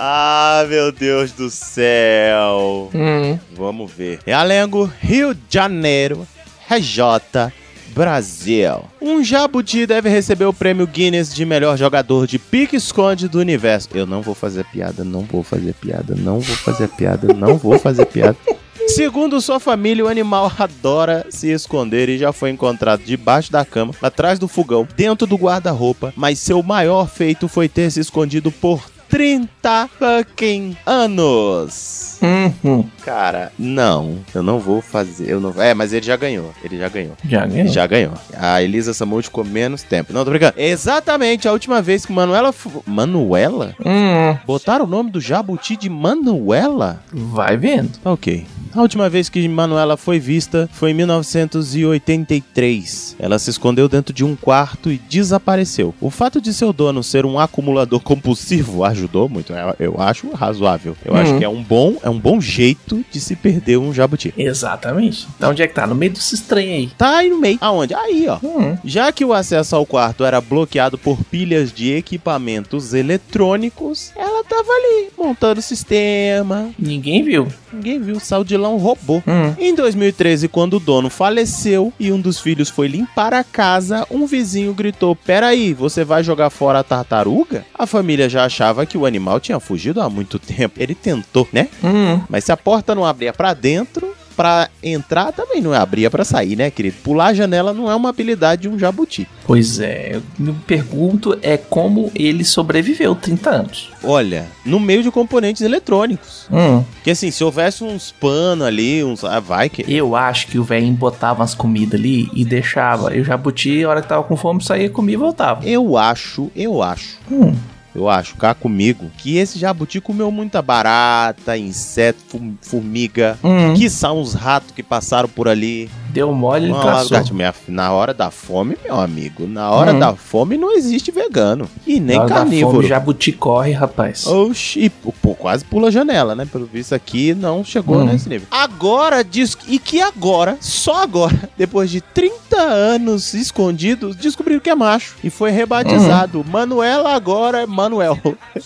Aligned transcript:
ah, 0.00 0.64
meu 0.68 0.92
Deus 0.92 1.32
do 1.32 1.50
céu. 1.50 2.88
Hum. 2.94 3.36
Vamos 3.52 3.90
ver. 3.90 4.20
Realengo, 4.24 4.88
Rio 5.00 5.34
de 5.34 5.40
Janeiro, 5.50 6.24
RJ, 6.70 7.52
Brasil. 7.88 8.84
Um 9.00 9.24
jabuti 9.24 9.86
deve 9.86 10.08
receber 10.08 10.44
o 10.44 10.52
prêmio 10.52 10.86
Guinness 10.86 11.34
de 11.34 11.44
melhor 11.44 11.76
jogador 11.76 12.28
de 12.28 12.38
pique-esconde 12.38 13.26
do 13.26 13.40
universo. 13.40 13.88
Eu 13.92 14.06
não 14.06 14.22
vou 14.22 14.36
fazer 14.36 14.64
piada, 14.66 15.02
não 15.02 15.22
vou 15.22 15.42
fazer 15.42 15.74
piada, 15.74 16.14
não 16.14 16.38
vou 16.38 16.56
fazer 16.56 16.88
piada, 16.90 17.34
não 17.34 17.58
vou 17.58 17.76
fazer 17.76 18.06
piada. 18.06 18.36
Segundo 18.86 19.40
sua 19.40 19.58
família, 19.58 20.04
o 20.04 20.08
animal 20.08 20.50
adora 20.58 21.26
se 21.28 21.50
esconder 21.50 22.08
e 22.08 22.18
já 22.18 22.32
foi 22.32 22.50
encontrado 22.50 23.02
debaixo 23.02 23.50
da 23.50 23.64
cama, 23.64 23.92
atrás 24.00 24.38
do 24.38 24.48
fogão, 24.48 24.86
dentro 24.96 25.26
do 25.26 25.36
guarda-roupa, 25.36 26.12
mas 26.16 26.38
seu 26.38 26.62
maior 26.62 27.08
feito 27.08 27.48
foi 27.48 27.68
ter 27.68 27.90
se 27.90 28.00
escondido 28.00 28.50
por 28.50 28.88
30 29.08 29.88
fucking 29.98 30.76
anos. 30.86 32.18
Uhum. 32.22 32.84
Cara, 33.04 33.52
não, 33.58 34.18
eu 34.34 34.42
não 34.42 34.58
vou 34.58 34.82
fazer, 34.82 35.30
eu 35.30 35.40
não, 35.40 35.54
é, 35.60 35.72
mas 35.72 35.92
ele 35.92 36.04
já 36.04 36.16
ganhou, 36.16 36.52
ele 36.62 36.76
já 36.76 36.88
ganhou. 36.88 37.16
Já 37.24 37.46
ganhou. 37.46 37.68
Já 37.68 37.86
ganhou. 37.86 38.12
A 38.36 38.62
Elisa 38.62 38.92
Samud 38.92 39.24
ficou 39.24 39.44
menos 39.44 39.82
tempo. 39.82 40.12
Não, 40.12 40.24
tô 40.24 40.30
brincando. 40.30 40.54
Exatamente 40.56 41.48
a 41.48 41.52
última 41.52 41.80
vez 41.80 42.04
que 42.04 42.12
Manuela. 42.12 42.54
Manuela? 42.86 43.74
Hum. 43.84 44.36
Botaram 44.46 44.84
o 44.84 44.88
nome 44.88 45.10
do 45.10 45.20
jabuti 45.20 45.76
de 45.76 45.88
Manuela? 45.88 47.02
Vai 47.12 47.56
vendo. 47.56 47.98
Tá 47.98 48.12
Ok. 48.12 48.46
A 48.74 48.82
última 48.82 49.08
vez 49.08 49.30
que 49.30 49.48
Manuela 49.48 49.96
foi 49.96 50.18
vista 50.18 50.68
foi 50.72 50.90
em 50.90 50.94
1983. 50.94 53.16
Ela 53.18 53.38
se 53.38 53.48
escondeu 53.50 53.88
dentro 53.88 54.12
de 54.12 54.24
um 54.24 54.36
quarto 54.36 54.92
e 54.92 54.98
desapareceu. 54.98 55.94
O 56.00 56.10
fato 56.10 56.40
de 56.40 56.52
seu 56.52 56.72
dono 56.72 57.02
ser 57.02 57.24
um 57.24 57.38
acumulador 57.38 58.00
compulsivo 58.00 58.84
ajudou 58.84 58.97
muito. 59.28 59.52
Eu, 59.52 59.74
eu 59.78 60.00
acho 60.00 60.30
razoável. 60.30 60.96
Eu 61.04 61.14
acho 61.14 61.32
Uhum. 61.32 61.38
que 61.38 61.44
é 61.44 61.48
um 61.48 61.62
bom, 61.62 61.96
é 62.02 62.08
um 62.10 62.18
bom 62.18 62.40
jeito 62.40 63.04
de 63.12 63.20
se 63.20 63.36
perder 63.36 63.76
um 63.78 63.92
jabuti. 63.92 64.32
Exatamente. 64.36 65.26
Então 65.36 65.50
onde 65.50 65.62
é 65.62 65.66
que 65.66 65.74
tá? 65.74 65.86
No 65.86 65.94
meio 65.94 66.12
desse 66.12 66.34
estranho 66.34 66.72
aí. 66.72 66.86
Tá 66.96 67.18
aí 67.18 67.30
no 67.30 67.38
meio. 67.38 67.58
Aonde? 67.60 67.94
Aí, 67.94 68.26
ó. 68.28 68.38
Hum. 68.42 68.76
Já 68.84 69.12
que 69.12 69.24
o 69.24 69.32
acesso 69.32 69.76
ao 69.76 69.84
quarto 69.86 70.24
era 70.24 70.40
bloqueado 70.40 70.96
por 70.96 71.22
pilhas 71.24 71.72
de 71.72 71.92
equipamentos 71.92 72.94
eletrônicos, 73.38 74.12
ela 74.16 74.42
tava 74.44 74.68
ali, 74.70 75.10
montando 75.16 75.60
o 75.60 75.62
sistema. 75.62 76.70
Ninguém 76.78 77.22
viu. 77.22 77.48
Ninguém 77.72 78.00
viu, 78.00 78.18
saiu 78.18 78.44
de 78.44 78.56
lá 78.56 78.68
um 78.68 78.78
robô. 78.78 79.18
Hum. 79.26 79.54
Em 79.58 79.74
2013, 79.74 80.48
quando 80.48 80.74
o 80.78 80.80
dono 80.80 81.10
faleceu 81.10 81.92
e 82.00 82.10
um 82.10 82.20
dos 82.20 82.40
filhos 82.40 82.68
foi 82.70 82.88
limpar 82.88 83.34
a 83.34 83.44
casa, 83.44 84.06
um 84.10 84.26
vizinho 84.26 84.72
gritou: 84.72 85.14
Peraí, 85.14 85.74
você 85.74 86.02
vai 86.04 86.22
jogar 86.24 86.48
fora 86.50 86.78
a 86.80 86.84
tartaruga? 86.84 87.64
A 87.78 87.86
família 87.86 88.28
já 88.28 88.44
achava 88.44 88.86
que 88.88 88.98
o 88.98 89.06
animal 89.06 89.38
tinha 89.38 89.60
fugido 89.60 90.00
há 90.00 90.10
muito 90.10 90.38
tempo. 90.38 90.74
Ele 90.80 90.94
tentou, 90.94 91.46
né? 91.52 91.68
Hum. 91.84 92.20
Mas 92.28 92.44
se 92.44 92.52
a 92.52 92.56
porta 92.56 92.94
não 92.94 93.04
abria 93.04 93.32
pra 93.32 93.54
dentro, 93.54 94.14
pra 94.38 94.70
entrar 94.80 95.32
também 95.32 95.60
não 95.60 95.72
abria 95.72 96.08
pra 96.08 96.24
sair, 96.24 96.54
né, 96.54 96.70
querido? 96.70 96.98
Pular 97.02 97.26
a 97.26 97.34
janela 97.34 97.74
não 97.74 97.90
é 97.90 97.94
uma 97.96 98.08
habilidade 98.08 98.62
de 98.62 98.68
um 98.68 98.78
jabuti. 98.78 99.26
Pois 99.44 99.80
é, 99.80 100.14
eu 100.14 100.22
me 100.38 100.52
pergunto 100.64 101.36
é 101.42 101.56
como 101.56 102.12
ele 102.14 102.44
sobreviveu 102.44 103.16
30 103.16 103.50
anos. 103.50 103.90
Olha, 104.04 104.46
no 104.64 104.78
meio 104.78 105.02
de 105.02 105.10
componentes 105.10 105.60
eletrônicos. 105.60 106.46
Hum. 106.52 106.84
Porque 106.94 107.10
assim, 107.10 107.32
se 107.32 107.42
houvesse 107.42 107.82
uns 107.82 108.12
panos 108.12 108.64
ali, 108.64 109.02
uns. 109.02 109.24
Ah, 109.24 109.40
vai 109.40 109.68
que. 109.68 109.84
Eu 109.92 110.14
acho 110.14 110.46
que 110.46 110.58
o 110.58 110.62
velhinho 110.62 110.94
botava 110.94 111.40
umas 111.40 111.54
comidas 111.54 111.98
ali 111.98 112.30
e 112.32 112.44
deixava. 112.44 113.12
Eu 113.12 113.24
jabuti, 113.24 113.82
a 113.82 113.88
hora 113.88 114.02
que 114.02 114.08
tava 114.08 114.22
com 114.22 114.36
fome, 114.36 114.62
saía, 114.62 114.88
comia 114.88 115.14
e 115.14 115.18
voltava. 115.18 115.66
Eu 115.66 115.96
acho, 115.96 116.48
eu 116.54 116.80
acho. 116.80 117.18
Hum. 117.28 117.56
Eu 117.94 118.08
acho, 118.08 118.36
cá 118.36 118.54
comigo, 118.54 119.10
que 119.18 119.36
esse 119.38 119.58
jabuti 119.58 120.00
comeu 120.00 120.30
muita 120.30 120.60
barata, 120.62 121.56
inseto, 121.56 122.40
formiga, 122.60 123.38
Hum. 123.42 123.74
que 123.74 123.88
são 123.90 124.20
os 124.20 124.34
ratos 124.34 124.70
que 124.72 124.82
passaram 124.82 125.28
por 125.28 125.48
ali. 125.48 125.90
Deu 126.10 126.32
mole 126.32 126.66
e 126.68 126.72
minha- 126.72 127.54
Na 127.68 127.92
hora 127.92 128.14
da 128.14 128.30
fome, 128.30 128.76
meu 128.84 128.98
amigo, 129.00 129.46
na 129.46 129.70
hora 129.70 129.92
Hum. 129.92 129.98
da 129.98 130.14
fome 130.14 130.56
não 130.56 130.76
existe 130.76 131.10
vegano. 131.10 131.68
E 131.86 131.98
nem 132.00 132.18
Na 132.18 132.26
carnívoro. 132.26 132.76
fome, 132.76 132.88
jabuti 132.88 133.32
corre, 133.32 133.72
rapaz. 133.72 134.26
Oxi, 134.26 134.90
quase 135.38 135.64
pula 135.64 135.88
a 135.88 135.90
janela, 135.90 136.34
né? 136.34 136.46
Pelo 136.50 136.66
visto 136.66 136.94
aqui 136.94 137.34
não 137.34 137.64
chegou 137.64 137.98
Hum. 137.98 138.04
nesse 138.06 138.28
nível. 138.28 138.46
Agora 138.50 139.22
diz 139.24 139.56
e 139.66 139.78
que 139.78 140.00
agora, 140.00 140.56
só 140.60 141.02
agora, 141.02 141.48
depois 141.56 141.90
de 141.90 142.00
30 142.00 142.60
anos 142.60 143.34
escondidos, 143.34 144.16
descobriram 144.16 144.60
que 144.60 144.70
é 144.70 144.74
macho 144.74 145.16
e 145.22 145.30
foi 145.30 145.50
rebatizado. 145.50 146.44
Manuela 146.48 147.14
agora 147.14 147.62
é 147.62 147.66
Manuel. 147.66 148.18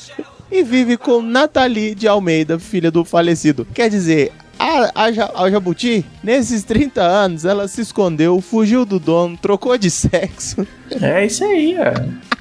e 0.51 0.63
vive 0.63 0.97
com 0.97 1.23
Nathalie 1.23 1.95
de 1.95 2.07
Almeida, 2.09 2.59
filha 2.59 2.91
do 2.91 3.05
falecido. 3.05 3.67
Quer 3.73 3.89
dizer, 3.89 4.33
a, 4.59 4.91
a, 4.95 5.43
a 5.45 5.51
Jabuti, 5.51 6.05
nesses 6.23 6.63
30 6.63 7.01
anos, 7.01 7.45
ela 7.45 7.67
se 7.67 7.81
escondeu, 7.81 8.41
fugiu 8.41 8.85
do 8.85 8.99
dono, 8.99 9.37
trocou 9.37 9.77
de 9.79 9.91
sexo, 9.91 10.67
É 11.01 11.25
isso 11.27 11.43
aí, 11.45 11.75
é. 11.75 11.95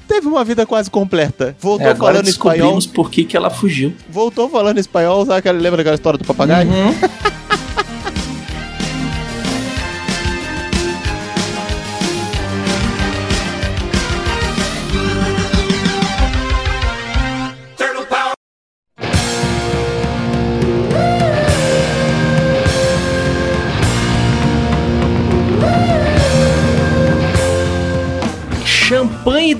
Teve 0.08 0.26
uma 0.26 0.44
vida 0.44 0.64
quase 0.66 0.90
completa. 0.90 1.56
Voltou 1.60 1.86
É, 1.88 1.94
falando 1.94 2.28
espanhol. 2.28 2.78
por 2.94 3.10
que, 3.10 3.24
que 3.24 3.36
ela 3.36 3.50
fugiu. 3.50 3.92
voltou 4.08 4.48
falando 4.48 4.78
espanhol, 4.78 5.24
sabe 5.26 5.38
aquela, 5.38 5.58
lembra 5.58 5.78
daquela 5.78 5.94
história 5.96 6.18
do 6.18 6.24
papagaio? 6.24 6.68
Uhum. 6.68 6.94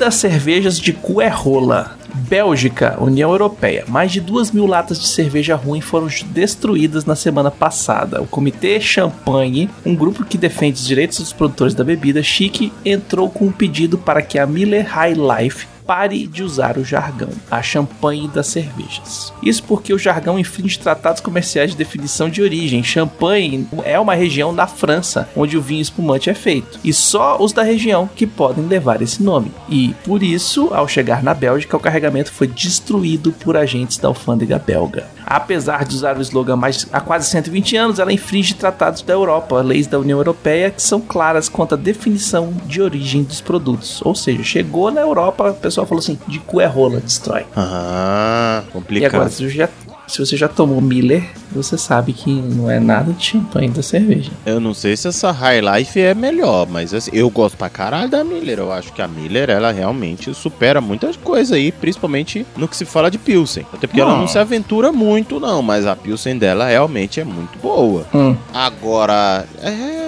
das 0.02 0.16
cervejas 0.16 0.80
de 0.80 0.92
Cuerrola. 0.92 1.96
Bélgica, 2.12 2.96
União 3.00 3.30
Europeia. 3.30 3.84
Mais 3.86 4.10
de 4.10 4.20
duas 4.20 4.50
mil 4.50 4.66
latas 4.66 4.98
de 4.98 5.06
cerveja 5.06 5.54
ruim 5.54 5.80
foram 5.80 6.08
destruídas 6.26 7.04
na 7.04 7.14
semana 7.14 7.52
passada. 7.52 8.20
O 8.20 8.26
Comitê 8.26 8.80
Champagne, 8.80 9.70
um 9.86 9.94
grupo 9.94 10.24
que 10.24 10.36
defende 10.36 10.80
os 10.80 10.86
direitos 10.86 11.20
dos 11.20 11.32
produtores 11.32 11.72
da 11.72 11.84
bebida 11.84 12.20
chique, 12.20 12.72
entrou 12.84 13.30
com 13.30 13.46
um 13.46 13.52
pedido 13.52 13.96
para 13.96 14.22
que 14.22 14.40
a 14.40 14.46
Miller 14.46 14.84
High 14.84 15.14
Life 15.14 15.68
pare 15.86 16.26
de 16.26 16.42
usar 16.42 16.78
o 16.78 16.84
jargão, 16.84 17.30
a 17.50 17.62
champanhe 17.62 18.28
das 18.28 18.46
cervejas. 18.46 19.32
Isso 19.42 19.62
porque 19.64 19.92
o 19.92 19.98
jargão 19.98 20.38
infringe 20.38 20.78
tratados 20.78 21.20
comerciais 21.20 21.72
de 21.72 21.76
definição 21.76 22.28
de 22.28 22.42
origem. 22.42 22.82
Champagne 22.82 23.66
é 23.84 23.98
uma 23.98 24.14
região 24.14 24.54
da 24.54 24.66
França 24.66 25.28
onde 25.34 25.56
o 25.56 25.62
vinho 25.62 25.82
espumante 25.82 26.30
é 26.30 26.34
feito, 26.34 26.78
e 26.84 26.92
só 26.92 27.36
os 27.40 27.52
da 27.52 27.62
região 27.62 28.08
que 28.14 28.26
podem 28.26 28.66
levar 28.66 29.02
esse 29.02 29.22
nome. 29.22 29.52
E 29.68 29.94
por 30.04 30.22
isso, 30.22 30.68
ao 30.72 30.88
chegar 30.88 31.22
na 31.22 31.34
Bélgica, 31.34 31.76
o 31.76 31.80
carregamento 31.80 32.32
foi 32.32 32.46
destruído 32.46 33.32
por 33.32 33.56
agentes 33.56 33.98
da 33.98 34.08
alfândega 34.08 34.58
belga. 34.58 35.06
Apesar 35.24 35.84
de 35.84 35.94
usar 35.94 36.18
o 36.18 36.20
slogan 36.20 36.56
mais 36.56 36.86
há 36.92 37.00
quase 37.00 37.28
120 37.30 37.76
anos, 37.76 37.98
ela 37.98 38.12
infringe 38.12 38.54
tratados 38.54 39.02
da 39.02 39.12
Europa, 39.12 39.60
leis 39.62 39.86
da 39.86 39.98
União 39.98 40.18
Europeia 40.18 40.70
que 40.70 40.82
são 40.82 41.00
claras 41.00 41.48
quanto 41.48 41.74
à 41.74 41.78
definição 41.78 42.52
de 42.66 42.82
origem 42.82 43.22
dos 43.22 43.40
produtos. 43.40 44.02
Ou 44.04 44.14
seja, 44.14 44.42
chegou 44.42 44.90
na 44.90 45.00
Europa, 45.00 45.52
pessoal 45.52 45.81
falou 45.86 46.00
assim: 46.00 46.18
de 46.26 46.38
cu 46.40 46.60
é 46.60 46.66
rola, 46.66 47.00
destrói. 47.00 47.44
Ah, 47.56 48.62
E 48.68 48.72
complicado. 48.72 49.14
agora, 49.14 49.30
se 49.30 49.42
você, 49.44 49.48
já, 49.50 49.68
se 50.06 50.18
você 50.18 50.36
já 50.36 50.48
tomou 50.48 50.80
Miller, 50.80 51.22
você 51.52 51.76
sabe 51.78 52.12
que 52.12 52.30
não 52.32 52.70
é 52.70 52.78
nada 52.80 53.12
de 53.12 53.24
champanhe 53.24 53.68
da 53.68 53.82
cerveja. 53.82 54.30
Eu 54.46 54.58
não 54.60 54.72
sei 54.74 54.96
se 54.96 55.08
essa 55.08 55.30
High 55.30 55.60
Life 55.60 56.00
é 56.00 56.14
melhor, 56.14 56.66
mas 56.68 56.92
assim, 56.94 57.10
eu 57.14 57.28
gosto 57.30 57.56
pra 57.56 57.68
caralho 57.68 58.08
da 58.10 58.24
Miller. 58.24 58.58
Eu 58.58 58.72
acho 58.72 58.92
que 58.92 59.02
a 59.02 59.08
Miller, 59.08 59.50
ela 59.50 59.70
realmente 59.72 60.32
supera 60.34 60.80
muitas 60.80 61.16
coisas 61.16 61.52
aí, 61.52 61.70
principalmente 61.72 62.46
no 62.56 62.66
que 62.68 62.76
se 62.76 62.84
fala 62.84 63.10
de 63.10 63.18
Pilsen. 63.18 63.66
Até 63.72 63.86
porque 63.86 64.00
ela 64.00 64.16
não 64.16 64.26
se 64.28 64.38
aventura 64.38 64.92
muito, 64.92 65.38
não, 65.38 65.62
mas 65.62 65.86
a 65.86 65.94
Pilsen 65.96 66.38
dela 66.38 66.68
realmente 66.68 67.20
é 67.20 67.24
muito 67.24 67.58
boa. 67.58 68.06
Hum. 68.14 68.34
Agora, 68.52 69.44
é 69.62 70.01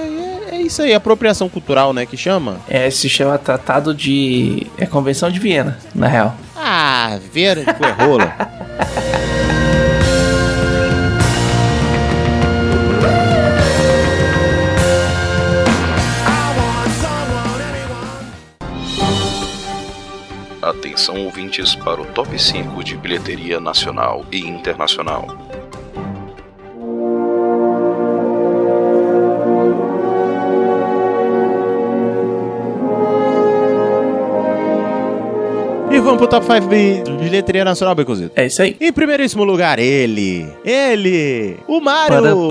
isso 0.67 0.83
aí, 0.83 0.95
apropriação 0.95 1.49
cultural, 1.49 1.93
né? 1.93 2.07
Que 2.07 2.17
chama? 2.17 2.61
É, 2.69 2.91
se 2.91 3.09
chama 3.09 3.39
Tratado 3.39 3.95
de. 3.95 4.67
É 4.79 4.87
Convenção 4.87 5.31
de 5.31 5.39
Viena, 5.39 5.79
na 5.95 6.07
real. 6.07 6.37
Ah, 6.57 7.19
Viena 7.33 7.65
de 7.65 7.75
Coerrola. 7.75 8.35
Atenção 20.63 21.23
ouvintes 21.27 21.75
para 21.75 22.01
o 22.01 22.07
top 22.07 22.39
5 22.39 22.83
de 22.83 22.97
bilheteria 22.97 23.61
nacional 23.61 24.25
e 24.33 24.39
internacional. 24.39 25.54
Vamos 36.15 36.29
pro 36.29 36.29
top 36.29 36.47
5 36.47 37.05
de 37.11 37.25
bilheteria 37.25 37.65
nacional, 37.65 37.95
Becozito. 37.95 38.33
É 38.37 38.47
isso 38.47 38.63
aí. 38.63 38.77
Em 38.81 38.93
primeiríssimo 38.93 39.43
lugar, 39.45 39.79
ele. 39.79 40.47
Ele. 40.65 41.57
O 41.67 41.81
Mario. 41.81 42.49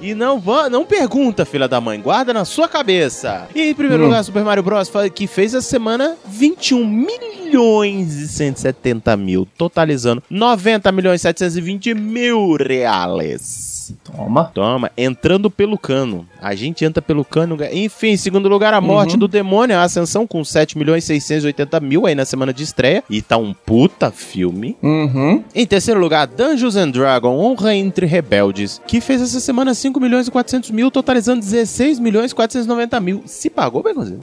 E 0.00 0.14
não, 0.14 0.40
não 0.70 0.84
pergunta, 0.84 1.44
filha 1.44 1.66
da 1.66 1.80
mãe. 1.80 2.00
Guarda 2.00 2.32
na 2.32 2.44
sua 2.44 2.68
cabeça. 2.68 3.48
E 3.54 3.70
em 3.70 3.74
primeiro 3.74 4.04
Hum. 4.04 4.06
lugar, 4.06 4.22
Super 4.22 4.44
Mario 4.44 4.62
Bros. 4.62 4.90
que 5.14 5.26
fez 5.26 5.54
essa 5.54 5.68
semana 5.68 6.16
21 6.26 6.86
milhões 6.86 8.14
e 8.14 8.28
170 8.28 9.16
mil, 9.16 9.48
totalizando 9.56 10.22
90 10.30 10.92
milhões 10.92 11.20
e 11.20 11.22
720 11.22 11.94
mil 11.94 12.54
reais. 12.56 13.67
Toma. 14.04 14.44
Toma, 14.54 14.90
entrando 14.96 15.50
pelo 15.50 15.78
cano. 15.78 16.26
A 16.40 16.54
gente 16.54 16.84
entra 16.84 17.00
pelo 17.02 17.24
cano. 17.24 17.56
Enfim, 17.72 18.08
em 18.08 18.16
segundo 18.16 18.48
lugar, 18.48 18.72
a 18.74 18.80
morte 18.80 19.12
Uhum. 19.12 19.18
do 19.20 19.28
demônio, 19.28 19.76
a 19.76 19.82
ascensão 19.82 20.26
com 20.26 20.44
7 20.44 20.76
milhões 20.78 21.04
e 21.04 21.06
680 21.20 21.80
mil 21.80 22.06
aí 22.06 22.14
na 22.14 22.24
semana 22.24 22.52
de 22.52 22.62
estreia. 22.62 23.02
E 23.08 23.20
tá 23.22 23.36
um 23.36 23.52
puta 23.52 24.10
filme. 24.10 24.76
Uhum. 24.82 25.42
Em 25.54 25.66
terceiro 25.66 26.00
lugar, 26.00 26.26
Dungeons 26.26 26.76
and 26.76 26.90
Dragons, 26.90 27.38
Honra 27.38 27.74
entre 27.74 28.06
Rebeldes, 28.06 28.80
que 28.86 29.00
fez 29.00 29.20
essa 29.22 29.40
semana 29.40 29.74
5 29.74 29.98
milhões 30.00 30.28
e 30.28 30.30
400 30.30 30.70
mil, 30.70 30.90
totalizando 30.90 31.40
16 31.40 31.98
milhões 31.98 32.30
e 32.32 32.34
490 32.34 33.00
mil. 33.00 33.22
Se 33.26 33.48
pagou, 33.50 33.82
Begonzinho? 33.82 34.20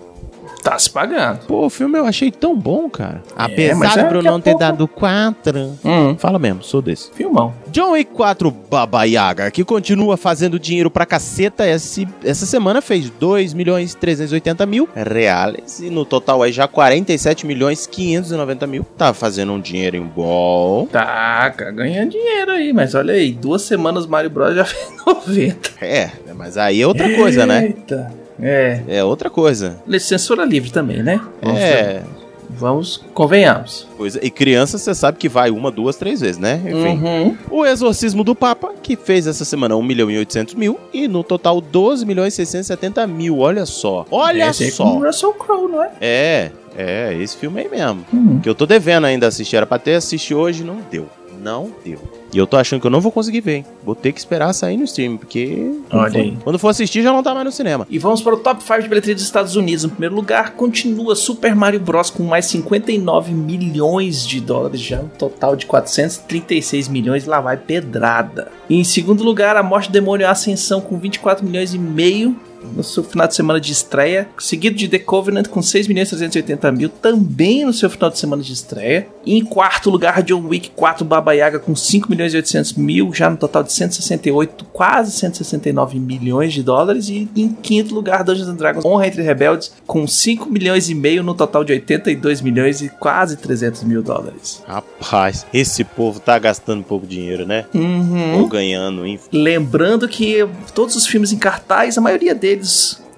Tá 0.66 0.80
se 0.80 0.90
pagando. 0.90 1.46
Pô, 1.46 1.68
o 1.68 1.70
filme 1.70 2.00
eu 2.00 2.08
achei 2.08 2.32
tão 2.32 2.58
bom, 2.58 2.90
cara. 2.90 3.22
Apesar 3.36 3.94
do 3.94 4.00
é 4.00 4.04
Bruno 4.10 4.24
daqui 4.24 4.28
a 4.28 4.32
não 4.32 4.42
ter 4.42 4.50
pouco. 4.50 4.66
dado 4.66 4.88
4. 4.88 5.60
Hum. 5.86 6.16
Fala 6.18 6.40
mesmo, 6.40 6.64
sou 6.64 6.82
desse. 6.82 7.12
Filmão. 7.14 7.54
John 7.68 7.92
Wick 7.92 8.12
4 8.12 8.50
Baba 8.50 9.04
Yaga, 9.04 9.52
que 9.52 9.64
continua 9.64 10.18
fazendo 10.18 10.58
dinheiro 10.58 10.90
pra 10.90 11.06
caceta, 11.06 11.68
esse, 11.68 12.08
essa 12.24 12.48
semana 12.48 12.82
fez 12.82 13.12
2 13.12 13.54
milhões 13.54 13.94
e 13.94 13.98
380 13.98 14.66
mil 14.66 14.90
reais, 14.96 15.80
e 15.82 15.92
no 15.92 16.04
total 16.04 16.42
aí 16.42 16.52
já 16.52 16.68
47 16.68 17.46
milhões 17.46 17.86
e 17.86 17.90
590 17.90 18.66
mil. 18.66 18.84
Tá 18.98 19.14
fazendo 19.14 19.52
um 19.52 19.60
dinheirinho 19.60 20.06
bom. 20.16 20.88
Tá, 20.92 21.54
cara, 21.56 21.70
ganhando 21.70 22.10
dinheiro 22.10 22.52
aí. 22.52 22.74
Mas 22.74 22.96
olha 22.96 23.14
aí, 23.14 23.34
duas 23.34 23.62
semanas 23.62 24.08
Mario 24.08 24.32
Bros 24.32 24.56
já 24.56 24.66
fez 24.66 24.92
90. 25.06 25.74
É, 25.80 26.10
mas 26.36 26.58
aí 26.58 26.82
é 26.82 26.88
outra 26.88 27.14
coisa, 27.16 27.46
né? 27.46 27.66
Eita. 27.66 28.25
É. 28.42 28.82
É 28.88 29.04
outra 29.04 29.30
coisa. 29.30 29.78
Censura 30.00 30.44
livre 30.46 30.72
também, 30.72 31.02
né? 31.02 31.20
Vamos, 31.42 31.60
É, 31.60 32.04
Vamos, 32.50 33.04
convenhamos. 33.14 33.88
coisa. 33.98 34.20
E 34.24 34.30
criança, 34.30 34.78
você 34.78 34.94
sabe 34.96 35.18
que 35.18 35.28
vai 35.28 35.50
uma, 35.50 35.70
duas, 35.72 35.96
três 35.98 36.22
vezes, 36.22 36.38
né? 36.38 36.62
Enfim. 36.64 37.04
Uhum. 37.04 37.38
O 37.50 37.66
Exorcismo 37.66 38.24
do 38.24 38.34
Papa, 38.36 38.72
que 38.82 38.96
fez 38.96 39.28
essa 39.28 39.44
semana 39.44 39.76
1 39.76 39.82
milhão 39.84 40.10
e 40.12 40.18
800 40.18 40.54
mil, 40.54 40.80
e 40.94 41.08
no 41.08 41.24
total 41.24 41.60
12 41.60 42.06
milhões 42.06 42.34
e 42.34 42.36
670 42.38 43.06
mil. 43.08 43.40
Olha 43.40 43.66
só. 43.66 44.06
Olha 44.12 44.50
Esse 44.50 44.72
só. 44.72 44.84
com 44.84 44.98
o 45.00 45.04
Russell 45.06 45.34
Crowe, 45.34 45.68
não 45.70 45.84
é? 45.84 45.92
É, 46.00 46.52
é, 46.78 47.14
esse 47.20 47.36
filme 47.36 47.62
aí 47.62 47.68
mesmo. 47.70 48.06
Hum. 48.14 48.40
Que 48.42 48.48
eu 48.48 48.56
tô 48.56 48.66
devendo 48.66 49.06
ainda 49.06 49.28
assistir. 49.28 49.56
Era 49.58 49.66
pra 49.66 49.80
ter 49.80 49.96
assistido 49.96 50.38
hoje, 50.40 50.64
não 50.64 50.78
deu. 50.90 51.08
Não 51.46 51.72
deu. 51.86 52.00
E 52.34 52.38
eu 52.40 52.48
tô 52.48 52.58
achando 52.58 52.82
que 52.82 52.88
eu 52.88 52.92
não 52.92 53.00
vou 53.00 53.12
conseguir 53.12 53.40
ver, 53.42 53.58
hein? 53.58 53.66
Vou 53.84 53.94
ter 53.94 54.12
que 54.12 54.18
esperar 54.20 54.52
sair 54.52 54.76
no 54.78 54.84
stream, 54.86 55.16
porque. 55.16 55.72
Olha 55.92 56.10
quando 56.10 56.12
for- 56.12 56.18
aí. 56.20 56.38
Quando 56.44 56.60
for 56.60 56.68
assistir, 56.70 57.04
já 57.04 57.14
não 57.14 57.22
tá 57.22 57.34
mais 57.36 57.46
no 57.46 57.52
cinema. 57.52 57.86
E 57.88 58.00
vamos 58.00 58.22
para 58.22 58.34
o 58.34 58.38
top 58.38 58.64
5 58.64 58.82
de 58.82 58.90
bilheteria 58.90 59.14
dos 59.16 59.24
Estados 59.24 59.56
Unidos. 59.56 59.86
Em 59.86 59.90
primeiro 59.90 60.16
lugar, 60.16 60.54
continua 60.54 61.16
Super 61.16 61.56
Mario 61.56 61.80
Bros. 61.80 62.10
com 62.10 62.24
mais 62.24 62.48
59 62.48 63.32
milhões 63.34 64.26
de 64.26 64.42
dólares, 64.42 64.82
já 64.82 65.00
um 65.00 65.08
total 65.08 65.56
de 65.56 65.66
436 65.68 66.88
milhões. 66.88 67.26
Lá 67.26 67.40
vai 67.40 67.58
pedrada. 67.58 68.52
E 68.68 68.76
em 68.80 68.84
segundo 68.84 69.24
lugar, 69.24 69.56
A 69.56 69.62
Morte 69.64 69.90
do 69.90 69.94
Demônio 69.94 70.24
e 70.24 70.28
a 70.28 70.32
Ascensão 70.32 70.82
com 70.82 70.98
24 70.98 71.46
milhões 71.46 71.74
e 71.74 71.80
meio. 71.80 72.36
No 72.76 72.84
seu 72.84 73.04
final 73.04 73.28
de 73.28 73.36
semana 73.36 73.60
de 73.60 73.72
estreia, 73.72 74.28
seguido 74.38 74.76
de 74.76 74.88
The 74.88 75.00
Covenant 75.00 75.48
com 75.48 75.62
6 75.62 75.88
milhões 75.88 76.08
e 76.08 76.12
380 76.12 76.72
mil, 76.72 76.90
também 76.90 77.66
no 77.66 77.74
seu 77.74 77.90
final 77.90 78.10
de 78.10 78.18
semana 78.18 78.42
de 78.42 78.54
estreia. 78.54 79.08
E 79.26 79.38
em 79.38 79.44
quarto 79.44 79.90
lugar, 79.90 80.22
John 80.24 80.48
Wick 80.48 80.72
4 80.76 81.04
Baba 81.04 81.34
Yaga 81.34 81.60
com 81.60 81.76
5 81.76 82.10
milhões 82.10 82.34
e 82.34 82.38
800 82.38 82.74
mil, 82.74 83.14
já 83.14 83.30
no 83.30 83.38
total 83.38 83.64
de 83.64 83.74
168, 83.74 84.66
quase 84.72 85.12
169 85.12 86.00
milhões 86.00 86.54
de 86.54 86.64
dólares. 86.64 87.10
E 87.10 87.28
em 87.36 87.50
quinto 87.50 87.94
lugar, 87.94 88.24
Dungeons 88.24 88.48
and 88.48 88.56
Dragons 88.56 88.86
Honra 88.86 89.08
entre 89.08 89.22
Rebeldes 89.22 89.74
com 89.86 90.08
5 90.08 90.50
milhões 90.50 90.90
e 90.90 90.96
meio, 90.96 91.24
no 91.24 91.34
total 91.34 91.64
de 91.64 91.74
82 91.74 92.42
milhões 92.42 92.82
e 92.82 92.90
quase 92.90 93.38
300 93.38 93.84
mil 93.84 94.02
dólares. 94.02 94.64
Rapaz, 94.68 95.46
esse 95.54 95.84
povo 95.84 96.20
tá 96.20 96.38
gastando 96.38 96.84
pouco 96.84 97.08
dinheiro, 97.08 97.46
né? 97.46 97.66
Uhum. 97.74 98.42
Ou 98.42 98.48
ganhando, 98.48 99.06
enfim. 99.06 99.28
Lembrando 99.32 100.08
que 100.08 100.48
todos 100.74 100.96
os 100.96 101.08
filmes 101.08 101.32
em 101.32 101.38
cartaz, 101.38 101.98
a 101.98 102.02
maioria 102.02 102.36
deles 102.36 102.55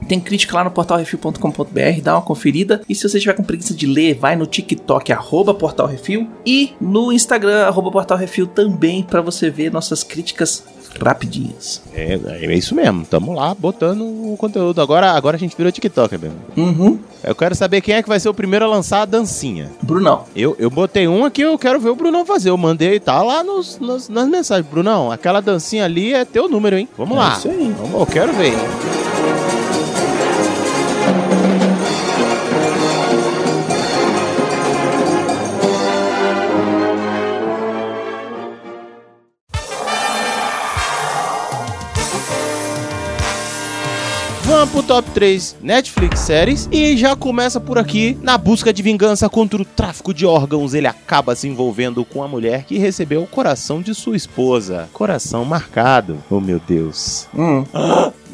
tem 0.08 0.20
crítica 0.20 0.56
lá 0.56 0.64
no 0.64 0.72
portalrefil.com.br, 0.72 2.02
dá 2.04 2.14
uma 2.16 2.22
conferida. 2.22 2.82
E 2.88 2.94
se 2.96 3.08
você 3.08 3.20
tiver 3.20 3.34
com 3.34 3.44
preguiça 3.44 3.74
de 3.74 3.86
ler, 3.88 4.14
vai 4.16 4.36
no 4.36 4.46
TikTok, 4.46 5.12
arroba 5.12 5.54
portalrefil, 5.54 6.28
e 6.46 6.74
no 6.80 7.12
Instagram, 7.12 7.66
arroba 7.66 7.92
portalrefil 7.92 8.46
também, 8.48 9.02
para 9.04 9.22
você 9.22 9.50
ver 9.50 9.72
nossas 9.72 10.04
críticas 10.04 10.64
rapidinhas. 11.04 11.82
É, 11.94 12.20
é 12.26 12.56
isso 12.56 12.74
mesmo. 12.74 13.06
Tamo 13.06 13.34
lá 13.34 13.54
botando 13.54 14.02
o 14.02 14.36
conteúdo. 14.38 14.82
Agora, 14.82 15.12
agora 15.12 15.36
a 15.36 15.40
gente 15.40 15.56
virou 15.56 15.72
TikTok 15.72 16.18
mesmo. 16.18 16.38
Uhum. 16.56 17.00
Eu 17.24 17.36
quero 17.36 17.54
saber 17.56 17.82
quem 17.82 17.96
é 17.96 18.02
que 18.02 18.10
vai 18.10 18.20
ser 18.20 18.30
o 18.30 18.34
primeiro 18.34 18.66
a 18.66 18.68
lançar 18.68 19.02
a 19.02 19.06
dancinha. 19.06 19.70
Brunão. 19.82 20.24
Eu, 20.36 20.56
eu 20.58 20.70
botei 20.72 21.08
um 21.08 21.24
aqui, 21.26 21.42
eu 21.42 21.58
quero 21.58 21.80
ver 21.80 21.90
o 21.90 21.96
Brunão 21.96 22.26
fazer. 22.26 22.50
Eu 22.50 22.58
mandei, 22.58 23.00
tá 23.00 23.22
lá 23.22 23.44
nos, 23.44 23.78
nos- 23.80 24.10
nas 24.10 24.28
mensagens. 24.28 24.68
Brunão, 24.68 25.12
aquela 25.12 25.40
dancinha 25.42 25.86
ali 25.86 26.14
é 26.14 26.26
teu 26.26 26.50
número, 26.50 26.78
hein? 26.78 26.88
Vamos 26.98 27.16
É 27.16 27.20
lá. 27.20 27.34
isso 27.38 27.48
aí. 27.50 27.76
Vamos, 27.78 28.00
eu 28.00 28.06
quero 28.08 28.34
ver. 28.34 28.54
Vamos 44.48 44.70
pro 44.70 44.82
top 44.82 45.12
3 45.12 45.58
Netflix 45.62 46.22
séries 46.22 46.70
e 46.72 46.96
já 46.96 47.18
começa 47.18 47.60
por 47.60 47.78
aqui. 47.78 48.18
Na 48.22 48.38
busca 48.38 48.72
de 48.72 48.82
vingança 48.82 49.28
contra 49.28 49.62
o 49.62 49.66
tráfico 49.66 50.14
de 50.14 50.26
órgãos, 50.26 50.74
ele 50.74 50.88
acaba 50.88 51.36
se 51.36 51.50
envolvendo 51.50 52.06
com 52.06 52.24
a 52.24 52.30
mulher 52.30 52.64
que 52.64 52.78
recebeu 52.78 53.22
o 53.22 53.28
coração 53.28 53.82
de 53.82 53.94
sua 53.94 54.16
esposa. 54.16 54.88
Coração 54.94 55.44
marcado. 55.44 56.24
Oh 56.30 56.40
meu 56.40 56.62
Deus. 56.66 57.28
Hum. 57.38 57.66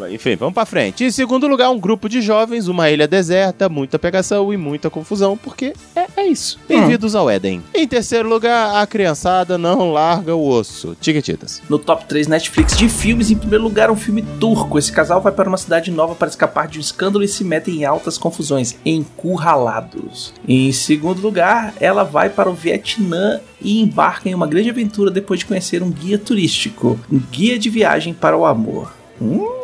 Enfim, 0.09 0.35
vamos 0.35 0.53
pra 0.53 0.65
frente. 0.65 1.03
Em 1.03 1.11
segundo 1.11 1.47
lugar, 1.47 1.69
um 1.69 1.79
grupo 1.79 2.09
de 2.09 2.21
jovens, 2.21 2.67
uma 2.67 2.89
ilha 2.89 3.07
deserta, 3.07 3.69
muita 3.69 3.99
pegação 3.99 4.53
e 4.53 4.57
muita 4.57 4.89
confusão, 4.89 5.37
porque 5.37 5.73
é, 5.95 6.07
é 6.17 6.25
isso. 6.25 6.59
Bem-vindos 6.67 7.15
ao 7.15 7.29
Éden. 7.29 7.61
Em 7.73 7.87
terceiro 7.87 8.27
lugar, 8.27 8.81
a 8.81 8.87
criançada 8.87 9.57
não 9.57 9.91
larga 9.91 10.35
o 10.35 10.47
osso. 10.47 10.95
Tiquetitas. 10.99 11.61
No 11.69 11.77
top 11.77 12.05
3 12.05 12.27
Netflix 12.27 12.75
de 12.75 12.89
filmes, 12.89 13.29
em 13.29 13.35
primeiro 13.35 13.63
lugar, 13.63 13.91
um 13.91 13.95
filme 13.95 14.21
turco. 14.39 14.79
Esse 14.79 14.91
casal 14.91 15.21
vai 15.21 15.31
para 15.31 15.47
uma 15.47 15.57
cidade 15.57 15.91
nova 15.91 16.15
para 16.15 16.27
escapar 16.27 16.67
de 16.67 16.77
um 16.77 16.81
escândalo 16.81 17.23
e 17.23 17.27
se 17.27 17.43
metem 17.43 17.75
em 17.75 17.85
altas 17.85 18.17
confusões, 18.17 18.75
encurralados. 18.85 20.33
Em 20.47 20.71
segundo 20.71 21.21
lugar, 21.21 21.73
ela 21.79 22.03
vai 22.03 22.29
para 22.29 22.49
o 22.49 22.53
Vietnã 22.53 23.39
e 23.61 23.81
embarca 23.81 24.29
em 24.29 24.35
uma 24.35 24.47
grande 24.47 24.69
aventura 24.69 25.11
depois 25.11 25.39
de 25.39 25.45
conhecer 25.45 25.81
um 25.81 25.89
guia 25.89 26.17
turístico, 26.17 26.99
um 27.11 27.19
guia 27.19 27.57
de 27.57 27.69
viagem 27.69 28.13
para 28.13 28.37
o 28.37 28.45
amor. 28.45 28.93
Hum. 29.21 29.62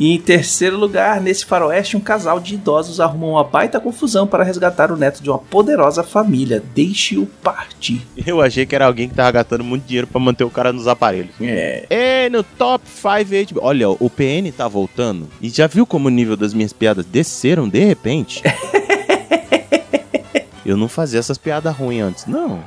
E 0.00 0.14
em 0.14 0.18
terceiro 0.18 0.78
lugar, 0.78 1.20
nesse 1.20 1.44
faroeste, 1.44 1.94
um 1.94 2.00
casal 2.00 2.40
de 2.40 2.54
idosos 2.54 3.00
arruma 3.00 3.26
uma 3.26 3.44
baita 3.44 3.78
confusão 3.78 4.26
para 4.26 4.42
resgatar 4.42 4.90
o 4.90 4.96
neto 4.96 5.22
de 5.22 5.28
uma 5.28 5.38
poderosa 5.38 6.02
família. 6.02 6.62
Deixe-o 6.74 7.26
partir. 7.42 8.00
Eu 8.26 8.40
achei 8.40 8.64
que 8.64 8.74
era 8.74 8.86
alguém 8.86 9.10
que 9.10 9.14
tava 9.14 9.30
gastando 9.30 9.62
muito 9.62 9.84
dinheiro 9.84 10.06
pra 10.06 10.18
manter 10.18 10.44
o 10.44 10.50
cara 10.50 10.72
nos 10.72 10.88
aparelhos. 10.88 11.34
É. 11.38 11.84
E 11.90 12.30
no 12.30 12.42
top 12.42 12.82
5 12.88 13.54
HBO. 13.54 13.60
Olha, 13.62 13.90
o 13.90 14.08
PN 14.08 14.50
tá 14.56 14.66
voltando. 14.66 15.28
E 15.38 15.50
já 15.50 15.66
viu 15.66 15.84
como 15.84 16.08
o 16.08 16.10
nível 16.10 16.36
das 16.36 16.54
minhas 16.54 16.72
piadas 16.72 17.04
desceram 17.04 17.68
de 17.68 17.84
repente? 17.84 18.42
Eu 20.64 20.76
não 20.76 20.88
fazia 20.88 21.18
essas 21.18 21.36
piadas 21.36 21.74
ruins 21.74 22.02
antes, 22.02 22.26
não. 22.26 22.60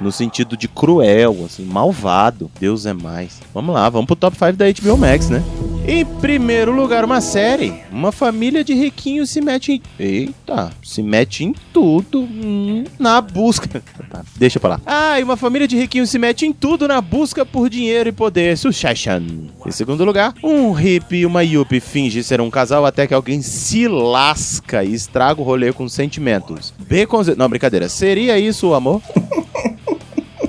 No 0.00 0.12
sentido 0.12 0.56
de 0.56 0.68
cruel, 0.68 1.44
assim, 1.46 1.64
malvado. 1.64 2.50
Deus 2.60 2.86
é 2.86 2.92
mais. 2.92 3.40
Vamos 3.54 3.74
lá, 3.74 3.88
vamos 3.88 4.06
pro 4.06 4.14
top 4.14 4.36
5 4.36 4.52
da 4.52 4.66
HBO 4.70 4.96
Max, 4.98 5.30
né? 5.30 5.42
Em 5.86 6.04
primeiro 6.04 6.72
lugar, 6.72 7.04
uma 7.04 7.20
série. 7.20 7.82
Uma 7.90 8.12
família 8.12 8.62
de 8.62 8.74
riquinhos 8.74 9.30
se 9.30 9.40
mete 9.40 9.72
em. 9.72 9.82
Eita, 9.98 10.70
se 10.82 11.02
mete 11.02 11.44
em 11.44 11.54
tudo 11.72 12.20
hum, 12.20 12.84
na 12.98 13.20
busca. 13.20 13.82
Tá, 14.10 14.24
deixa 14.34 14.58
pra 14.58 14.70
lá. 14.70 14.80
Ah, 14.84 15.20
e 15.20 15.22
uma 15.22 15.36
família 15.36 15.68
de 15.68 15.76
riquinhos 15.76 16.10
se 16.10 16.18
mete 16.18 16.44
em 16.44 16.52
tudo 16.52 16.88
na 16.88 17.00
busca 17.00 17.46
por 17.46 17.70
dinheiro 17.70 18.08
e 18.08 18.12
poder. 18.12 18.58
Succession. 18.58 19.22
Em 19.64 19.70
segundo 19.70 20.04
lugar, 20.04 20.34
um 20.42 20.72
hippie 20.72 21.18
e 21.18 21.26
uma 21.26 21.44
yuppie 21.44 21.78
finge 21.78 22.24
ser 22.24 22.40
um 22.40 22.50
casal 22.50 22.84
até 22.84 23.06
que 23.06 23.14
alguém 23.14 23.40
se 23.40 23.86
lasca 23.86 24.82
e 24.82 24.92
estraga 24.92 25.40
o 25.40 25.44
rolê 25.44 25.72
com 25.72 25.88
sentimentos. 25.88 26.74
Beconze... 26.76 27.36
Não, 27.36 27.48
brincadeira. 27.48 27.88
Seria 27.88 28.36
isso 28.36 28.70
o 28.70 28.74
amor? 28.74 29.00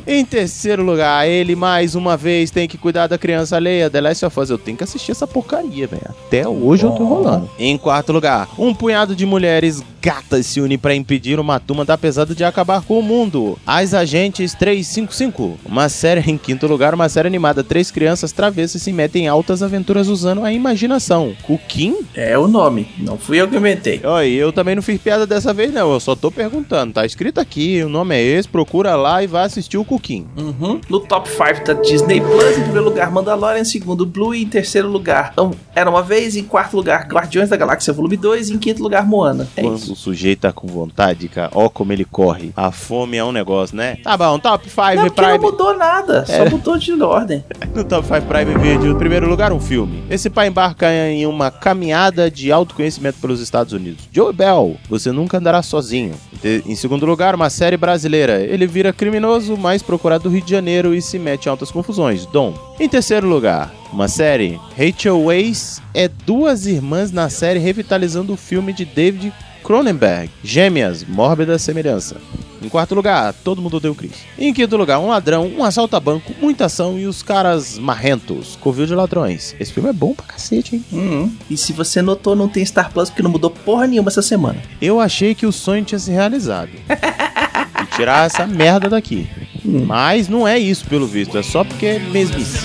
Em 0.05 0.25
terceiro 0.25 0.83
lugar, 0.83 1.27
ele 1.27 1.55
mais 1.55 1.95
uma 1.95 2.17
vez 2.17 2.49
tem 2.49 2.67
que 2.67 2.77
cuidar 2.77 3.07
da 3.07 3.17
criança 3.17 3.55
alheia. 3.55 3.89
The 3.89 4.01
Last 4.01 4.25
of 4.25 4.39
Us. 4.39 4.49
Eu 4.49 4.57
tenho 4.57 4.77
que 4.77 4.83
assistir 4.83 5.11
essa 5.11 5.27
porcaria, 5.27 5.87
velho. 5.87 6.09
Até 6.27 6.47
hoje 6.47 6.83
eu 6.83 6.91
tô 6.91 7.03
rolando. 7.05 7.49
Em 7.57 7.77
quarto 7.77 8.11
lugar, 8.11 8.49
um 8.57 8.73
punhado 8.73 9.15
de 9.15 9.25
mulheres 9.25 9.83
gatas 10.01 10.47
se 10.47 10.59
une 10.59 10.77
para 10.77 10.95
impedir 10.95 11.39
uma 11.39 11.59
turma 11.59 11.85
da 11.85 11.97
pesada 11.97 12.33
de 12.33 12.43
acabar 12.43 12.81
com 12.81 12.97
o 12.97 13.03
mundo. 13.03 13.57
As 13.65 13.93
Agentes 13.93 14.55
355. 14.55 15.59
Uma 15.63 15.87
série 15.89 16.21
em 16.31 16.37
quinto 16.37 16.65
lugar, 16.65 16.93
uma 16.93 17.07
série 17.07 17.27
animada. 17.27 17.63
Três 17.63 17.91
crianças 17.91 18.31
travessas 18.31 18.81
se 18.81 18.91
metem 18.91 19.25
em 19.25 19.27
altas 19.27 19.61
aventuras 19.61 20.07
usando 20.07 20.43
a 20.43 20.51
imaginação. 20.51 21.33
Cooking? 21.43 21.97
É 22.15 22.37
o 22.37 22.47
nome. 22.47 22.87
Não 22.97 23.17
fui 23.17 23.39
eu 23.39 23.47
que 23.47 23.55
inventei. 23.55 24.01
Oi, 24.03 24.29
eu 24.29 24.51
também 24.51 24.75
não 24.75 24.81
fiz 24.81 24.99
piada 24.99 25.27
dessa 25.27 25.53
vez, 25.53 25.71
não. 25.71 25.91
Eu 25.93 25.99
só 25.99 26.15
tô 26.15 26.31
perguntando. 26.31 26.93
Tá 26.93 27.05
escrito 27.05 27.39
aqui, 27.39 27.83
o 27.83 27.89
nome 27.89 28.15
é 28.15 28.21
esse. 28.21 28.47
Procura 28.47 28.95
lá 28.95 29.23
e 29.23 29.27
vai 29.27 29.45
assistir 29.45 29.77
o 29.77 29.85
Cooking. 29.85 30.25
Uhum. 30.35 30.81
No 30.89 30.99
top 30.99 31.29
5 31.29 31.65
da 31.65 31.73
Disney 31.73 32.21
Plus, 32.21 32.57
em 32.57 32.63
primeiro 32.63 32.85
lugar, 32.85 33.11
Mandalorian, 33.11 33.61
em 33.61 33.65
segundo, 33.65 34.05
Blue, 34.05 34.33
e 34.33 34.43
em 34.43 34.47
terceiro 34.47 34.87
lugar, 34.87 35.29
então, 35.31 35.51
Era 35.75 35.89
Uma 35.89 36.01
Vez, 36.01 36.35
em 36.35 36.43
quarto 36.43 36.75
lugar, 36.75 37.07
Guardiões 37.07 37.49
da 37.49 37.57
Galáxia 37.57 37.93
Volume 37.93 38.17
2, 38.17 38.49
e 38.49 38.53
em 38.53 38.57
quinto 38.57 38.81
lugar, 38.81 39.05
Moana. 39.05 39.47
É 39.55 39.65
isso. 39.65 39.90
O 39.91 39.95
sujeito 39.95 40.41
tá 40.41 40.51
com 40.51 40.67
vontade, 40.67 41.27
cara, 41.27 41.51
ó 41.53 41.69
como 41.69 41.91
ele 41.93 42.05
corre. 42.05 42.51
A 42.55 42.71
fome 42.71 43.17
é 43.17 43.23
um 43.23 43.31
negócio, 43.31 43.75
né? 43.75 43.97
Tá 44.03 44.15
bom, 44.17 44.37
top 44.39 44.69
5 44.69 44.81
Não, 44.81 45.03
porque 45.05 45.21
não 45.21 45.27
Prime. 45.29 45.39
mudou 45.39 45.77
nada, 45.77 46.25
só 46.25 46.33
É. 46.45 46.49
mudou 46.49 46.77
de 46.77 46.93
ordem. 47.01 47.43
No 47.75 47.83
Top 47.85 48.05
5 48.05 48.21
Prime 48.27 48.57
Video, 48.57 48.91
em 48.91 48.97
primeiro 48.97 49.29
lugar, 49.29 49.53
um 49.53 49.59
filme. 49.59 50.03
Esse 50.09 50.29
pai 50.29 50.47
embarca 50.49 50.91
em 50.93 51.25
uma 51.25 51.49
caminhada 51.49 52.29
de 52.29 52.51
autoconhecimento 52.51 53.17
pelos 53.21 53.39
Estados 53.39 53.71
Unidos. 53.71 54.09
Joe 54.11 54.33
Bell, 54.33 54.75
você 54.89 55.11
nunca 55.11 55.37
andará 55.37 55.61
sozinho. 55.63 56.13
Em 56.43 56.75
segundo 56.75 57.05
lugar, 57.05 57.33
uma 57.33 57.49
série 57.49 57.77
brasileira. 57.77 58.41
Ele 58.41 58.67
vira 58.67 58.91
criminoso 58.91 59.55
mais 59.55 59.81
procurado 59.81 60.23
do 60.23 60.29
Rio 60.29 60.41
de 60.41 60.51
Janeiro 60.51 60.93
e 60.93 61.01
se 61.01 61.17
mete 61.17 61.45
em 61.45 61.49
altas 61.49 61.71
confusões. 61.71 62.25
Dom. 62.25 62.53
Em 62.79 62.89
terceiro 62.89 63.27
lugar, 63.27 63.71
uma 63.93 64.07
série. 64.07 64.59
Rachel 64.77 65.21
Weisz 65.25 65.81
é 65.93 66.07
duas 66.09 66.65
irmãs 66.65 67.11
na 67.11 67.29
série 67.29 67.59
revitalizando 67.59 68.33
o 68.33 68.37
filme 68.37 68.73
de 68.73 68.83
David 68.83 69.31
Cronenberg. 69.63 70.29
Gêmeas, 70.43 71.03
mórbida 71.07 71.57
semelhança. 71.57 72.17
Em 72.63 72.69
quarto 72.69 72.93
lugar, 72.93 73.33
todo 73.33 73.59
mundo 73.61 73.79
deu 73.79 73.95
Chris. 73.95 74.11
Em 74.37 74.53
quinto 74.53 74.77
lugar, 74.77 74.99
um 74.99 75.07
ladrão, 75.07 75.47
um 75.57 75.63
assalto 75.63 75.95
a 75.95 75.99
banco, 75.99 76.31
muita 76.39 76.65
ação 76.65 76.97
e 76.99 77.07
os 77.07 77.23
caras 77.23 77.79
marrentos. 77.79 78.55
Covil 78.61 78.85
de 78.85 78.93
ladrões. 78.93 79.55
Esse 79.59 79.73
filme 79.73 79.89
é 79.89 79.93
bom 79.93 80.13
pra 80.13 80.27
cacete, 80.27 80.75
hein? 80.75 80.85
Uhum. 80.91 81.31
E 81.49 81.57
se 81.57 81.73
você 81.73 82.03
notou, 82.03 82.35
não 82.35 82.47
tem 82.47 82.63
Star 82.63 82.91
Plus 82.93 83.09
porque 83.09 83.23
não 83.23 83.31
mudou 83.31 83.49
porra 83.49 83.87
nenhuma 83.87 84.09
essa 84.09 84.21
semana. 84.21 84.61
Eu 84.79 84.99
achei 84.99 85.33
que 85.33 85.47
o 85.47 85.51
sonho 85.51 85.83
tinha 85.83 85.97
se 85.97 86.11
realizado. 86.11 86.69
e 86.87 87.95
tirar 87.95 88.27
essa 88.27 88.45
merda 88.45 88.87
daqui. 88.87 89.27
Mas 89.65 90.27
não 90.27 90.47
é 90.47 90.59
isso, 90.59 90.85
pelo 90.85 91.07
visto. 91.07 91.35
É 91.39 91.43
só 91.43 91.63
porque 91.63 91.85
é 91.87 91.99
mesmice. 91.99 92.59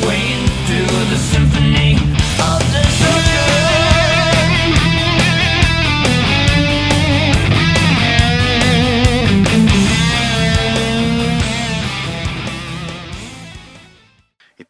Swaying 0.00 0.44
through 0.66 1.10
the 1.10 1.16
symphony 1.16 1.53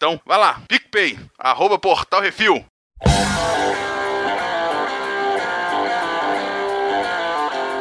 Então, 0.04 0.20
vai 0.26 0.36
lá, 0.36 0.60
PicPay, 0.68 1.18
arroba 1.38 1.78
Portal 1.78 2.20
Refil. 2.20 2.62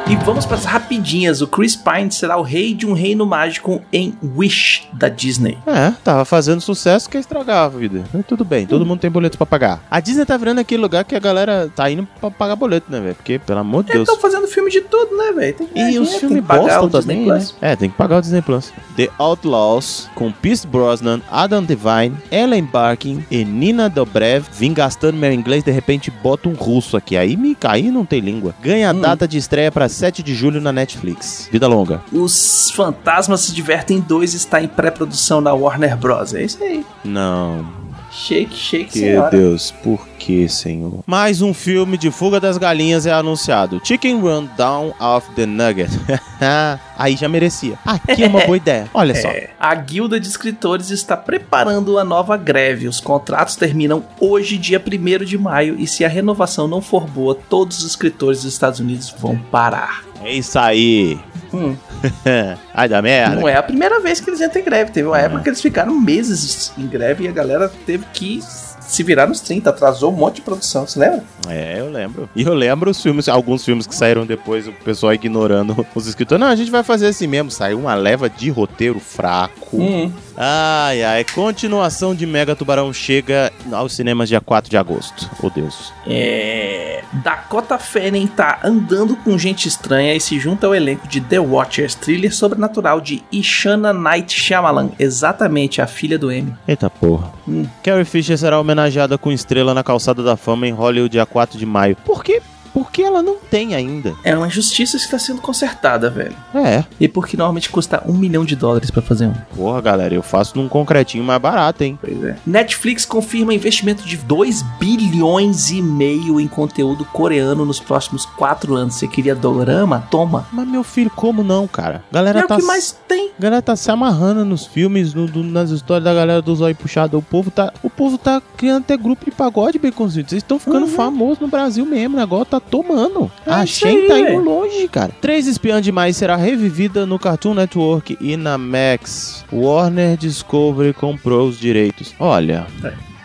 E 0.06 0.16
vamos 0.16 0.44
para 0.44 0.56
as 0.58 0.66
rapidinhas. 0.66 1.40
O 1.40 1.46
Chris 1.46 1.74
Pine 1.74 2.12
será 2.12 2.36
o 2.36 2.42
rei 2.42 2.74
de 2.74 2.86
um 2.86 2.92
reino 2.92 3.24
mágico 3.24 3.80
em 3.90 4.12
Wish 4.36 4.86
da 4.92 5.08
Disney. 5.08 5.56
É, 5.66 5.92
tava 6.04 6.26
fazendo 6.26 6.60
sucesso 6.60 7.08
que 7.08 7.16
estragava 7.16 7.74
a 7.74 7.80
vida. 7.80 8.04
Mas 8.12 8.26
tudo 8.26 8.44
bem, 8.44 8.66
todo 8.66 8.84
mundo 8.84 9.00
tem 9.00 9.10
boleto 9.10 9.38
pra 9.38 9.46
pagar. 9.46 9.82
A 9.90 10.00
Disney 10.00 10.26
tá 10.26 10.36
virando 10.36 10.60
aquele 10.60 10.82
lugar 10.82 11.04
que 11.04 11.16
a 11.16 11.18
galera 11.18 11.70
tá 11.74 11.90
indo 11.90 12.06
pra 12.20 12.30
pagar 12.30 12.54
boleto, 12.54 12.92
né, 12.92 13.00
velho? 13.00 13.14
Porque, 13.14 13.38
pelo 13.38 13.60
amor 13.60 13.82
de 13.82 13.92
Eles 13.92 14.04
Deus. 14.04 14.08
estão 14.10 14.20
fazendo 14.30 14.46
filme 14.46 14.70
de 14.70 14.82
tudo, 14.82 15.16
né, 15.16 15.32
velho? 15.32 15.54
Tem 15.54 15.66
que 15.68 15.74
ganhar 15.74 15.90
E 15.92 15.98
os 15.98 16.14
filmes 16.16 16.44
bosta 16.44 16.88
também, 17.00 17.24
né? 17.26 17.46
É, 17.62 17.74
tem 17.74 17.88
que 17.88 17.96
pagar 17.96 18.18
o 18.18 18.20
Disney 18.20 18.42
Plus. 18.42 18.74
The 18.96 19.08
Outlaws, 19.18 20.10
com 20.14 20.30
Pierce 20.30 20.66
Brosnan, 20.66 21.22
Adam 21.30 21.62
Devine, 21.62 22.14
Ellen 22.30 22.64
Barkin 22.64 23.24
e 23.30 23.42
Nina 23.42 23.88
Dobrev. 23.88 24.44
Vim 24.52 24.74
gastando 24.74 25.16
meu 25.16 25.32
inglês, 25.32 25.64
de 25.64 25.70
repente 25.70 26.10
bota 26.10 26.46
um 26.46 26.52
russo 26.54 26.94
aqui. 26.94 27.16
Aí 27.16 27.38
me 27.38 27.56
aí 27.64 27.90
não 27.90 28.04
tem 28.04 28.20
língua. 28.20 28.54
Ganha 28.62 28.92
Hum. 28.92 29.00
data 29.00 29.26
de 29.26 29.38
estreia 29.38 29.72
pra 29.72 29.88
7 29.94 30.22
de 30.22 30.34
julho 30.34 30.60
na 30.60 30.72
Netflix. 30.72 31.48
Vida 31.50 31.66
longa. 31.66 32.02
Os 32.12 32.70
Fantasmas 32.70 33.40
se 33.40 33.54
Divertem 33.54 34.00
2 34.00 34.34
está 34.34 34.62
em 34.62 34.68
pré-produção 34.68 35.40
na 35.40 35.52
Warner 35.52 35.96
Bros. 35.96 36.34
É 36.34 36.42
isso 36.42 36.62
aí. 36.62 36.84
Não. 37.04 37.83
Shake, 38.14 38.54
shake, 38.54 38.92
Que 38.92 38.98
senhora. 39.00 39.28
Deus, 39.28 39.72
por 39.82 40.06
que, 40.20 40.48
Senhor? 40.48 41.02
Mais 41.04 41.42
um 41.42 41.52
filme 41.52 41.98
de 41.98 42.12
Fuga 42.12 42.38
das 42.38 42.56
Galinhas 42.56 43.06
é 43.06 43.12
anunciado. 43.12 43.80
Chicken 43.84 44.20
Run 44.20 44.48
Down 44.56 44.94
of 45.00 45.28
the 45.34 45.44
Nugget. 45.44 45.90
Aí 46.96 47.16
já 47.16 47.28
merecia. 47.28 47.76
Aqui 47.84 48.22
é 48.22 48.28
uma 48.28 48.46
boa 48.46 48.56
ideia. 48.56 48.88
Olha 48.94 49.20
só. 49.20 49.28
É, 49.28 49.50
a 49.58 49.74
Guilda 49.74 50.20
de 50.20 50.28
Escritores 50.28 50.90
está 50.90 51.16
preparando 51.16 51.98
a 51.98 52.04
nova 52.04 52.36
greve. 52.36 52.86
Os 52.86 53.00
contratos 53.00 53.56
terminam 53.56 54.04
hoje, 54.20 54.58
dia 54.58 54.80
1 54.80 55.24
de 55.24 55.36
maio, 55.36 55.74
e 55.76 55.86
se 55.86 56.04
a 56.04 56.08
renovação 56.08 56.68
não 56.68 56.80
for 56.80 57.08
boa, 57.08 57.34
todos 57.34 57.78
os 57.78 57.84
escritores 57.84 58.44
dos 58.44 58.52
Estados 58.52 58.78
Unidos 58.78 59.12
vão 59.18 59.36
parar. 59.36 60.04
É 60.22 60.32
isso 60.32 60.56
aí. 60.56 61.18
Hum, 61.54 61.76
Ai 62.74 62.88
da 62.88 63.00
merda. 63.00 63.36
não 63.36 63.48
é 63.48 63.56
a 63.56 63.62
primeira 63.62 64.00
vez 64.00 64.20
que 64.20 64.28
eles 64.30 64.40
entram 64.40 64.60
em 64.60 64.64
greve. 64.64 64.90
Teve 64.92 65.08
uma 65.08 65.18
época 65.18 65.42
que 65.42 65.48
eles 65.48 65.60
ficaram 65.60 65.98
meses 65.98 66.72
em 66.76 66.86
greve 66.86 67.24
e 67.24 67.28
a 67.28 67.32
galera 67.32 67.70
teve 67.86 68.04
que 68.12 68.40
se 68.80 69.02
virar 69.02 69.26
nos 69.26 69.40
30. 69.40 69.70
Atrasou 69.70 70.12
um 70.12 70.16
monte 70.16 70.36
de 70.36 70.42
produção, 70.42 70.86
você 70.86 70.98
lembra? 70.98 71.24
É, 71.48 71.80
eu 71.80 71.90
lembro. 71.90 72.28
E 72.34 72.42
eu 72.42 72.54
lembro 72.54 72.90
os 72.90 73.02
filmes, 73.02 73.28
alguns 73.28 73.64
filmes 73.64 73.86
que 73.86 73.94
saíram 73.94 74.26
depois, 74.26 74.68
o 74.68 74.72
pessoal 74.72 75.14
ignorando 75.14 75.86
os 75.94 76.06
escritores. 76.06 76.40
Não, 76.40 76.48
a 76.48 76.56
gente 76.56 76.70
vai 76.70 76.82
fazer 76.82 77.06
assim 77.06 77.26
mesmo. 77.26 77.50
Saiu 77.50 77.78
uma 77.78 77.94
leva 77.94 78.28
de 78.28 78.50
roteiro 78.50 79.00
fraco. 79.00 79.76
Hum. 79.76 80.12
Ai, 80.36 81.02
ai. 81.02 81.24
Continuação 81.24 82.14
de 82.14 82.26
Mega 82.26 82.56
Tubarão 82.56 82.92
chega 82.92 83.52
aos 83.72 83.92
cinemas 83.92 84.28
dia 84.28 84.40
4 84.40 84.70
de 84.70 84.76
agosto. 84.76 85.30
Oh, 85.42 85.50
Deus. 85.50 85.92
É... 86.06 87.02
Dakota 87.12 87.78
Fanning 87.78 88.26
tá 88.26 88.58
andando 88.64 89.14
com 89.16 89.38
gente 89.38 89.68
estranha 89.68 90.14
e 90.14 90.20
se 90.20 90.38
junta 90.40 90.66
ao 90.66 90.74
elenco 90.74 91.06
de 91.06 91.20
The 91.20 91.38
Watchers, 91.38 91.94
thriller 91.94 92.34
sobrenatural 92.34 93.00
de 93.00 93.22
Ishana 93.30 93.92
Night 93.92 94.34
Shyamalan, 94.34 94.90
exatamente 94.98 95.80
a 95.80 95.86
filha 95.86 96.18
do 96.18 96.32
M. 96.32 96.52
Eita 96.66 96.90
porra. 96.90 97.32
Hum. 97.46 97.66
Carrie 97.82 98.04
Fisher 98.04 98.36
será 98.36 98.58
homenageada 98.58 99.16
com 99.16 99.30
estrela 99.30 99.72
na 99.72 99.84
Calçada 99.84 100.22
da 100.22 100.36
Fama 100.36 100.66
em 100.66 100.72
Hollywood 100.72 101.12
dia 101.12 101.26
4 101.26 101.56
de 101.56 101.66
maio. 101.66 101.96
Por 102.04 102.24
quê? 102.24 102.42
Porque 102.74 103.02
ela 103.02 103.22
não 103.22 103.36
tem 103.36 103.74
ainda. 103.74 104.14
É 104.24 104.36
uma 104.36 104.48
injustiça 104.48 104.98
que 104.98 105.04
está 105.04 105.18
sendo 105.18 105.40
consertada, 105.40 106.10
velho. 106.10 106.34
É. 106.54 106.84
E 107.00 107.06
porque 107.08 107.36
normalmente 107.36 107.70
custa 107.70 108.02
um 108.06 108.12
milhão 108.14 108.44
de 108.44 108.56
dólares 108.56 108.90
pra 108.90 109.00
fazer 109.00 109.26
um. 109.28 109.34
Porra, 109.56 109.80
galera, 109.80 110.12
eu 110.12 110.22
faço 110.22 110.58
num 110.58 110.68
concretinho 110.68 111.22
mais 111.24 111.40
barato, 111.40 111.84
hein? 111.84 111.96
Pois 112.00 112.22
é. 112.24 112.36
Netflix 112.46 113.06
confirma 113.06 113.54
investimento 113.54 114.02
de 114.04 114.16
2 114.16 114.62
bilhões 114.80 115.70
e 115.70 115.80
meio 115.80 116.40
em 116.40 116.48
conteúdo 116.48 117.04
coreano 117.04 117.64
nos 117.64 117.78
próximos 117.80 118.24
4 118.26 118.74
anos. 118.74 118.96
Você 118.96 119.06
queria 119.06 119.34
dorama? 119.34 120.06
Toma. 120.10 120.46
Mas 120.52 120.66
meu 120.68 120.82
filho, 120.82 121.10
como 121.10 121.42
não, 121.44 121.66
cara? 121.68 122.02
Galera 122.10 122.40
é 122.40 122.46
tá 122.46 122.56
o 122.56 122.58
que 122.58 122.64
mais 122.64 122.96
tem. 123.06 123.30
Galera 123.38 123.62
tá 123.62 123.76
se 123.76 123.90
amarrando 123.90 124.44
nos 124.44 124.66
filmes, 124.66 125.14
no- 125.14 125.28
nas 125.44 125.70
histórias 125.70 126.04
da 126.04 126.14
galera 126.14 126.42
do 126.42 126.54
zóio 126.56 126.74
puxado. 126.74 127.18
O 127.18 127.22
povo 127.22 127.50
tá, 127.50 127.72
o 127.82 127.90
povo 127.90 128.18
tá 128.18 128.42
criando 128.56 128.82
até 128.82 128.96
grupo 128.96 129.24
de 129.24 129.30
pagode, 129.30 129.78
baconzinho. 129.78 130.26
Vocês 130.28 130.42
estão 130.42 130.58
ficando 130.58 130.86
Uhum. 130.86 130.92
famosos 130.92 131.38
no 131.40 131.48
Brasil 131.48 131.84
mesmo. 131.84 132.16
O 132.16 132.20
negócio 132.20 132.46
tá 132.46 132.60
tomando. 132.70 133.30
É 133.46 133.50
a 133.50 133.66
Shen 133.66 133.96
aí, 134.02 134.08
tá 134.08 134.18
indo 134.18 134.38
longe, 134.42 134.88
cara. 134.88 135.12
Três 135.20 135.46
Espiãs 135.46 135.82
Demais 135.82 136.16
será 136.16 136.36
revivida 136.36 137.06
no 137.06 137.18
Cartoon 137.18 137.54
Network 137.54 138.16
e 138.20 138.36
na 138.36 138.56
Max. 138.58 139.44
Warner 139.52 140.16
Discovery 140.16 140.92
comprou 140.92 141.48
os 141.48 141.58
direitos. 141.58 142.14
Olha, 142.18 142.66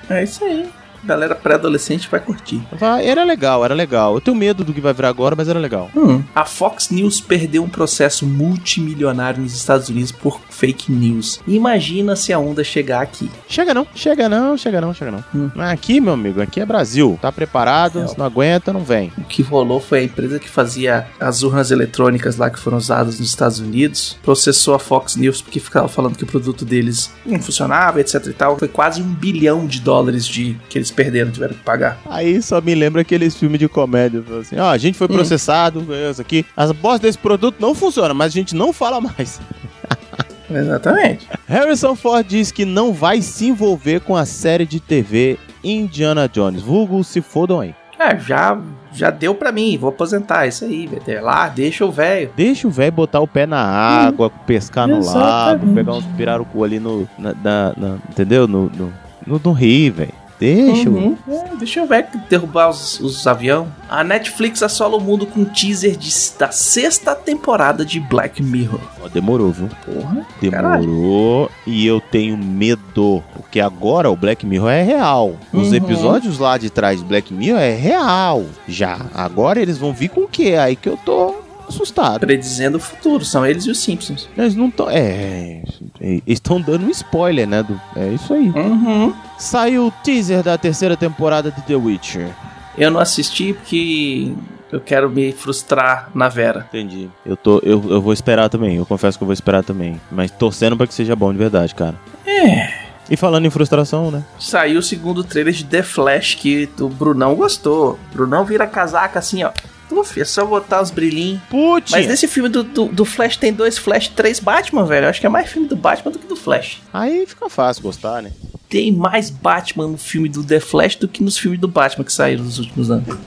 É 0.10 0.24
isso 0.24 0.44
aí. 0.44 0.68
Galera 1.04 1.36
pré-adolescente 1.36 2.08
vai 2.10 2.20
curtir. 2.20 2.62
Vai, 2.72 3.06
era 3.08 3.24
legal, 3.24 3.64
era 3.66 3.74
legal. 3.74 4.16
Eu 4.16 4.22
tenho 4.22 4.36
medo 4.38 4.64
do 4.64 4.74
que 4.74 4.82
vai 4.82 4.94
virar 4.94 5.10
agora, 5.10 5.36
mas 5.36 5.48
era 5.50 5.60
legal. 5.60 5.90
Hum. 5.96 6.24
A 6.36 6.46
Fox 6.46 6.90
News 6.90 7.20
perdeu 7.22 7.64
um 7.64 7.70
processo 7.70 8.26
multimilionário 8.26 9.42
nos 9.42 9.54
Estados 9.56 9.90
Unidos 9.90 10.12
por 10.12 10.40
fake 10.50 10.92
news. 10.92 11.40
Imagina 11.48 12.16
se 12.16 12.32
a 12.34 12.40
onda 12.40 12.64
chegar 12.64 13.02
aqui. 13.02 13.30
Chega 13.48 13.74
não, 13.74 13.88
chega 13.96 14.30
não, 14.30 14.58
chega 14.58 14.82
não, 14.82 14.94
chega 14.94 15.12
não. 15.12 15.24
Hum. 15.34 15.50
Aqui, 15.58 16.00
meu 16.00 16.14
amigo, 16.14 16.42
aqui 16.42 16.60
é 16.60 16.66
Brasil. 16.66 17.18
Tá 17.22 17.32
preparado, 17.32 18.00
É. 18.00 18.08
se 18.08 18.18
não 18.18 18.26
aguenta, 18.26 18.72
não 18.74 18.84
vem. 18.84 19.12
O 19.18 19.22
que 19.24 19.42
rolou 19.42 19.80
foi 19.80 20.00
a 20.00 20.04
empresa 20.04 20.40
que 20.40 20.50
fazia 20.50 21.08
as 21.20 21.44
urnas 21.44 21.72
eletrônicas 21.72 22.38
lá 22.38 22.50
que 22.50 22.60
foram 22.60 22.78
usadas 22.78 23.20
nos 23.20 23.30
Estados 23.30 23.60
Unidos, 23.60 24.18
processou 24.24 24.74
a 24.76 24.80
Fox 24.80 25.16
News 25.16 25.42
porque 25.42 25.60
ficava 25.60 25.88
falando 25.88 26.16
que 26.18 26.24
o 26.24 26.28
produto 26.28 26.66
deles 26.66 27.12
não 27.26 27.40
funcionava, 27.42 28.00
etc 28.02 28.26
e 28.28 28.34
tal. 28.34 28.58
Foi 28.58 28.68
quase 28.68 29.02
um 29.02 29.06
bilhão 29.14 29.66
de 29.66 29.80
dólares 29.80 30.26
de 30.28 30.58
que 30.70 30.78
eles 30.78 30.89
perderam, 30.94 31.32
tiveram 31.32 31.54
que 31.54 31.62
pagar. 31.64 31.98
Aí 32.10 32.42
só 32.42 32.60
me 32.62 32.74
lembra 32.76 33.02
aqueles 33.02 33.36
filmes 33.36 33.60
de 33.60 33.68
comédia. 33.68 34.24
Assim, 34.40 34.58
ó, 34.58 34.70
a 34.70 34.78
gente 34.78 34.98
foi 34.98 35.08
processado, 35.08 35.86
isso 36.10 36.22
aqui. 36.22 36.46
As 36.56 36.72
bosta 36.72 37.06
desse 37.08 37.18
produto 37.18 37.58
não 37.60 37.74
funciona, 37.76 38.14
mas 38.14 38.28
a 38.28 38.36
gente 38.36 38.56
não 38.56 38.72
fala 38.74 39.00
mais. 39.02 39.40
Exatamente. 40.50 41.28
Harrison 41.48 41.96
Ford 41.96 42.26
diz 42.28 42.52
que 42.52 42.66
não 42.66 42.92
vai 42.92 43.22
se 43.22 43.48
envolver 43.48 44.00
com 44.02 44.16
a 44.16 44.26
série 44.26 44.66
de 44.66 44.80
TV 44.80 45.38
Indiana 45.64 46.28
Jones. 46.28 46.62
Vulgo 46.62 47.04
se 47.04 47.22
fodam 47.22 47.60
aí. 47.60 47.76
É, 48.00 48.18
já, 48.18 48.58
já 48.94 49.10
deu 49.10 49.36
pra 49.36 49.52
mim, 49.52 49.78
vou 49.78 49.90
aposentar, 49.90 50.48
isso 50.48 50.64
aí, 50.64 50.88
vai 51.06 51.20
lá, 51.22 51.50
deixa 51.50 51.86
o 51.86 51.92
velho. 51.92 52.32
Deixa 52.34 52.66
o 52.66 52.72
velho 52.72 52.94
botar 52.94 53.20
o 53.20 53.28
pé 53.28 53.46
na 53.46 53.60
água, 53.62 54.30
pescar 54.30 54.88
no 54.88 54.96
lago, 55.06 55.10
exatamente. 55.10 55.74
pegar 55.76 55.94
uns 55.96 56.06
pirarucu 56.16 56.64
ali 56.64 56.80
no. 56.80 57.08
Na, 57.18 57.34
na- 57.44 57.74
na- 57.76 57.98
entendeu? 58.10 58.48
No, 58.48 58.72
no, 58.74 58.94
no, 59.28 59.42
no 59.44 59.52
rio, 59.52 59.94
velho. 59.94 60.14
Deixa 60.40 60.90
o. 60.90 60.94
Uhum. 60.94 61.18
É, 61.28 61.56
deixa 61.58 61.82
eu 61.82 61.86
ver 61.88 62.08
derrubar 62.30 62.70
os, 62.70 63.00
os 63.02 63.28
aviões. 63.28 63.68
A 63.90 64.04
Netflix 64.04 64.64
assola 64.64 64.96
o 64.96 65.02
mundo 65.02 65.26
com 65.26 65.42
um 65.42 65.46
teaser 65.46 65.98
de- 65.98 66.10
da 66.40 66.50
sexta 66.52 67.14
temporada 67.14 67.84
de 67.86 68.00
Black 68.00 68.42
Mirror. 68.42 68.80
Demorou, 69.14 69.52
viu? 69.52 69.68
Porra, 69.86 70.26
caralho. 70.50 70.84
Demorou. 70.86 71.52
E 71.68 71.86
eu 71.86 72.00
tenho 72.00 72.38
medo. 72.38 73.22
Porque 73.34 73.60
agora 73.60 74.10
o 74.10 74.16
Black 74.16 74.46
Mirror 74.46 74.70
é 74.70 74.84
real. 74.84 75.36
Os 75.52 75.70
Uhum. 75.70 75.76
episódios 75.76 76.40
lá 76.40 76.58
de 76.58 76.70
trás 76.70 77.00
de 77.00 77.06
Black 77.06 77.34
Mirror 77.34 77.60
é 77.60 77.74
real. 77.76 78.46
Já. 78.68 78.98
Agora 79.14 79.60
eles 79.60 79.78
vão 79.78 79.92
vir 79.92 80.10
com 80.10 80.22
o 80.22 80.28
quê? 80.28 80.56
Aí 80.60 80.76
que 80.76 80.88
eu 80.88 80.98
tô 80.98 81.36
assustado. 81.70 82.20
Predizendo 82.20 82.78
o 82.78 82.80
futuro, 82.80 83.24
são 83.24 83.46
eles 83.46 83.66
e 83.66 83.72
os 83.72 83.80
Simpsons. 83.80 84.28
Eles 84.38 84.56
não 84.56 84.68
estão. 84.68 84.90
É. 84.90 85.64
Eles 86.00 86.24
estão 86.28 86.60
dando 86.60 86.86
um 86.86 86.90
spoiler, 86.90 87.48
né? 87.48 87.64
Do, 87.64 87.80
é 87.96 88.10
isso 88.10 88.34
aí. 88.34 88.50
Uhum. 88.50 89.14
Saiu 89.38 89.88
o 89.88 89.92
teaser 90.04 90.44
da 90.44 90.58
terceira 90.58 90.98
temporada 90.98 91.52
de 91.52 91.62
The 91.62 91.76
Witcher. 91.76 92.30
Eu 92.78 92.92
não 92.92 93.00
assisti 93.00 93.54
porque 93.54 94.34
eu 94.72 94.80
quero 94.80 95.10
me 95.10 95.32
frustrar 95.32 96.10
na 96.14 96.30
Vera. 96.30 96.68
Entendi. 96.70 97.10
Eu, 97.26 97.36
tô, 97.36 97.60
eu, 97.60 97.84
eu 97.90 98.02
vou 98.02 98.14
esperar 98.14 98.50
também. 98.50 98.78
Eu 98.78 98.86
confesso 98.86 99.18
que 99.18 99.24
eu 99.24 99.28
vou 99.28 99.34
esperar 99.34 99.64
também. 99.64 100.00
Mas 100.12 100.32
torcendo 100.32 100.78
pra 100.78 100.88
que 100.88 100.94
seja 100.94 101.16
bom 101.16 101.32
de 101.32 101.38
verdade, 101.38 101.74
cara. 101.74 101.96
É. 102.26 102.90
E 103.10 103.18
falando 103.18 103.46
em 103.46 103.50
frustração, 103.50 104.12
né? 104.12 104.24
Saiu 104.40 104.80
o 104.80 104.84
segundo 104.84 105.24
trailer 105.24 105.54
de 105.54 105.66
The 105.66 105.82
Flash 105.82 106.36
que 106.36 106.70
o 106.80 106.88
Brunão 106.88 107.34
gostou. 107.36 107.98
Brunão 108.14 108.46
vira 108.46 108.68
casaca 108.68 109.18
assim, 109.18 109.44
ó. 109.44 109.52
Uf, 109.92 110.20
é 110.20 110.26
só 110.26 110.46
botar 110.46 110.82
os 110.82 110.92
brilhinhos. 110.92 111.42
Putz! 111.50 111.92
Mas 111.92 112.08
nesse 112.08 112.28
filme 112.28 112.50
do, 112.50 112.64
do, 112.64 112.86
do 112.86 113.06
Flash 113.06 113.38
tem 113.38 113.54
dois 113.54 113.78
Flash, 113.78 114.08
três 114.10 114.40
Batman, 114.40 114.86
velho. 114.86 115.06
Eu 115.06 115.10
acho 115.10 115.20
que 115.20 115.26
é 115.26 115.30
mais 115.30 115.50
filme 115.50 115.68
do 115.68 115.76
Batman 115.76 116.12
do 116.12 116.20
que 116.20 116.28
do 116.28 116.36
Flash. 116.36 116.82
Aí 116.94 117.26
fica 117.26 117.50
fácil 117.50 117.84
gostar, 117.84 118.22
né? 118.22 118.32
Tem 118.70 118.92
mais 118.92 119.30
Batman 119.30 119.88
no 119.88 119.98
filme 119.98 120.30
do 120.30 120.44
The 120.44 120.60
Flash 120.60 120.96
do 120.96 121.08
que 121.08 121.24
nos 121.24 121.38
filmes 121.38 121.60
do 121.60 121.68
Batman 121.68 122.04
que 122.04 122.14
saíram 122.14 122.44
nos 122.44 122.60
últimos 122.60 122.92
anos. 122.92 123.08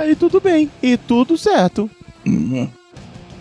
Aí 0.00 0.14
tudo 0.14 0.40
bem. 0.40 0.70
E 0.82 0.96
tudo 0.96 1.36
certo. 1.36 1.90
Uhum. 2.26 2.68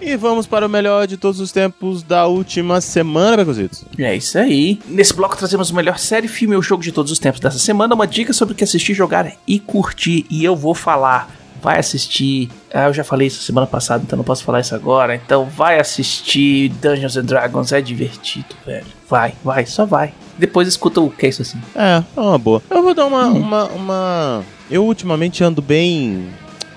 E 0.06 0.18
vamos 0.18 0.46
para 0.46 0.66
o 0.66 0.70
melhor 0.70 1.08
de 1.08 1.16
todos 1.16 1.40
os 1.40 1.54
tempos 1.54 2.04
da 2.04 2.26
última 2.28 2.82
semana, 2.82 3.38
Becositos. 3.38 3.86
É 3.98 4.14
isso 4.14 4.38
aí. 4.38 4.78
Nesse 4.86 5.14
bloco 5.14 5.38
trazemos 5.38 5.70
o 5.70 5.76
melhor 5.76 5.98
série, 5.98 6.28
filme 6.28 6.58
ou 6.58 6.62
jogo 6.62 6.84
de 6.84 6.92
todos 6.92 7.10
os 7.10 7.20
tempos 7.20 7.40
dessa 7.40 7.58
semana. 7.58 7.96
Uma 7.96 8.06
dica 8.06 8.34
sobre 8.34 8.54
o 8.54 8.58
que 8.58 8.66
assistir, 8.66 8.94
jogar 8.94 9.32
e 9.48 9.60
curtir. 9.62 10.26
E 10.30 10.44
eu 10.44 10.58
vou 10.58 10.76
falar. 10.76 11.32
Vai 11.64 11.80
assistir. 11.80 12.50
Ah, 12.74 12.88
eu 12.88 12.94
já 12.94 13.06
falei 13.06 13.28
isso 13.28 13.42
semana 13.42 13.66
passada, 13.66 14.04
então 14.06 14.18
não 14.18 14.24
posso 14.26 14.44
falar 14.44 14.60
isso 14.60 14.76
agora. 14.76 15.16
Então 15.16 15.46
vai 15.46 15.80
assistir 15.80 16.68
Dungeons 16.82 17.16
and 17.16 17.24
Dragons. 17.24 17.72
É 17.72 17.80
divertido, 17.80 18.54
velho. 18.66 18.86
Vai, 19.10 19.34
vai, 19.42 19.66
só 19.66 19.86
vai. 19.86 20.14
Depois 20.38 20.68
escuta 20.68 21.00
o 21.00 21.10
que 21.10 21.26
é 21.26 21.30
isso 21.30 21.42
assim. 21.42 21.58
É, 21.74 22.04
é 22.18 22.20
uma 22.20 22.38
boa. 22.38 22.62
Eu 22.70 22.84
vou 22.84 22.94
dar 22.94 23.06
uma, 23.06 23.28
uma, 23.28 23.64
uma... 23.70 24.44
Eu 24.70 24.86
ultimamente 24.86 25.42
ando 25.44 25.62
bem... 25.62 26.28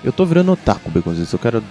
Eu 0.03 0.13
tô 0.13 0.25
virando 0.25 0.53
otaku, 0.53 0.89
Becositos. 0.89 1.33
Eu 1.33 1.39
quero 1.39 1.61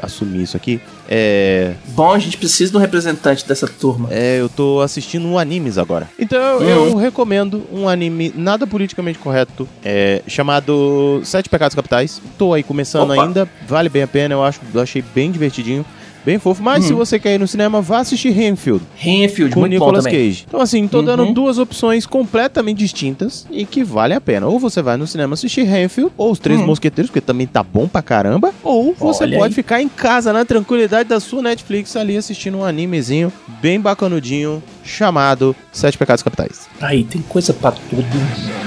assumir 0.00 0.42
isso 0.42 0.56
aqui. 0.56 0.80
É... 1.08 1.74
Bom, 1.88 2.12
a 2.12 2.18
gente 2.18 2.36
precisa 2.36 2.70
de 2.70 2.76
um 2.76 2.80
representante 2.80 3.46
dessa 3.46 3.66
turma. 3.66 4.08
É, 4.10 4.40
eu 4.40 4.48
tô 4.48 4.80
assistindo 4.80 5.26
um 5.26 5.38
animes 5.38 5.78
agora. 5.78 6.08
Então 6.18 6.38
eu, 6.38 6.88
eu 6.88 6.96
recomendo 6.96 7.64
um 7.72 7.88
anime 7.88 8.32
nada 8.36 8.66
politicamente 8.66 9.18
correto, 9.18 9.68
é, 9.84 10.22
chamado 10.26 11.20
Sete 11.24 11.48
Pecados 11.48 11.74
Capitais. 11.74 12.20
Tô 12.38 12.54
aí 12.54 12.62
começando 12.62 13.10
Opa. 13.10 13.22
ainda, 13.22 13.48
vale 13.66 13.88
bem 13.88 14.02
a 14.02 14.08
pena, 14.08 14.34
eu 14.34 14.42
acho, 14.42 14.60
eu 14.72 14.80
achei 14.80 15.02
bem 15.14 15.30
divertidinho, 15.30 15.84
bem 16.24 16.38
fofo. 16.38 16.62
Mas 16.62 16.84
se 16.84 16.92
você 16.92 17.18
quer 17.18 17.34
ir 17.34 17.38
no 17.38 17.46
cinema, 17.48 17.80
vá 17.82 17.98
assistir 17.98 18.30
Renfield 18.30 18.82
Renfield, 18.96 19.52
com 19.54 19.60
o 19.60 19.62
muito 19.62 19.72
bom 19.78 19.86
Nicolas 19.86 20.04
também. 20.04 20.28
Cage. 20.30 20.44
Então 20.48 20.60
assim, 20.60 20.86
tô 20.88 21.02
dando 21.02 21.24
Uhum. 21.24 21.32
duas 21.32 21.58
opções 21.58 22.06
completamente 22.06 22.78
distintas 22.78 23.46
e 23.50 23.64
que 23.64 23.84
vale 23.84 24.14
a 24.14 24.20
pena. 24.20 24.46
Ou 24.46 24.58
você 24.58 24.80
vai 24.82 24.96
no 24.96 25.06
cinema 25.06 25.34
assistir 25.34 25.62
Renfield, 25.62 26.12
ou 26.16 26.30
Os 26.32 26.38
Três 26.38 26.60
Hum. 26.60 26.66
Mosqueteiros, 26.66 27.10
porque 27.10 27.20
também 27.20 27.46
tá 27.46 27.62
bom 27.62 27.86
pra 27.88 28.02
caramba, 28.02 28.52
ou 28.62 28.94
você 28.98 29.24
Olha 29.24 29.38
pode 29.38 29.52
aí. 29.52 29.54
ficar 29.54 29.80
em 29.82 29.88
casa 29.88 30.32
na 30.32 30.44
tranquilidade 30.44 31.08
da 31.08 31.20
sua 31.20 31.42
Netflix 31.42 31.96
ali 31.96 32.16
assistindo 32.16 32.58
um 32.58 32.64
animezinho 32.64 33.32
bem 33.60 33.80
bacanudinho 33.80 34.62
chamado 34.82 35.54
Sete 35.72 35.96
Pecados 35.98 36.22
Capitais. 36.22 36.68
Aí, 36.80 37.04
tem 37.04 37.22
coisa 37.22 37.52
pra 37.52 37.72
tudo. 37.72 38.63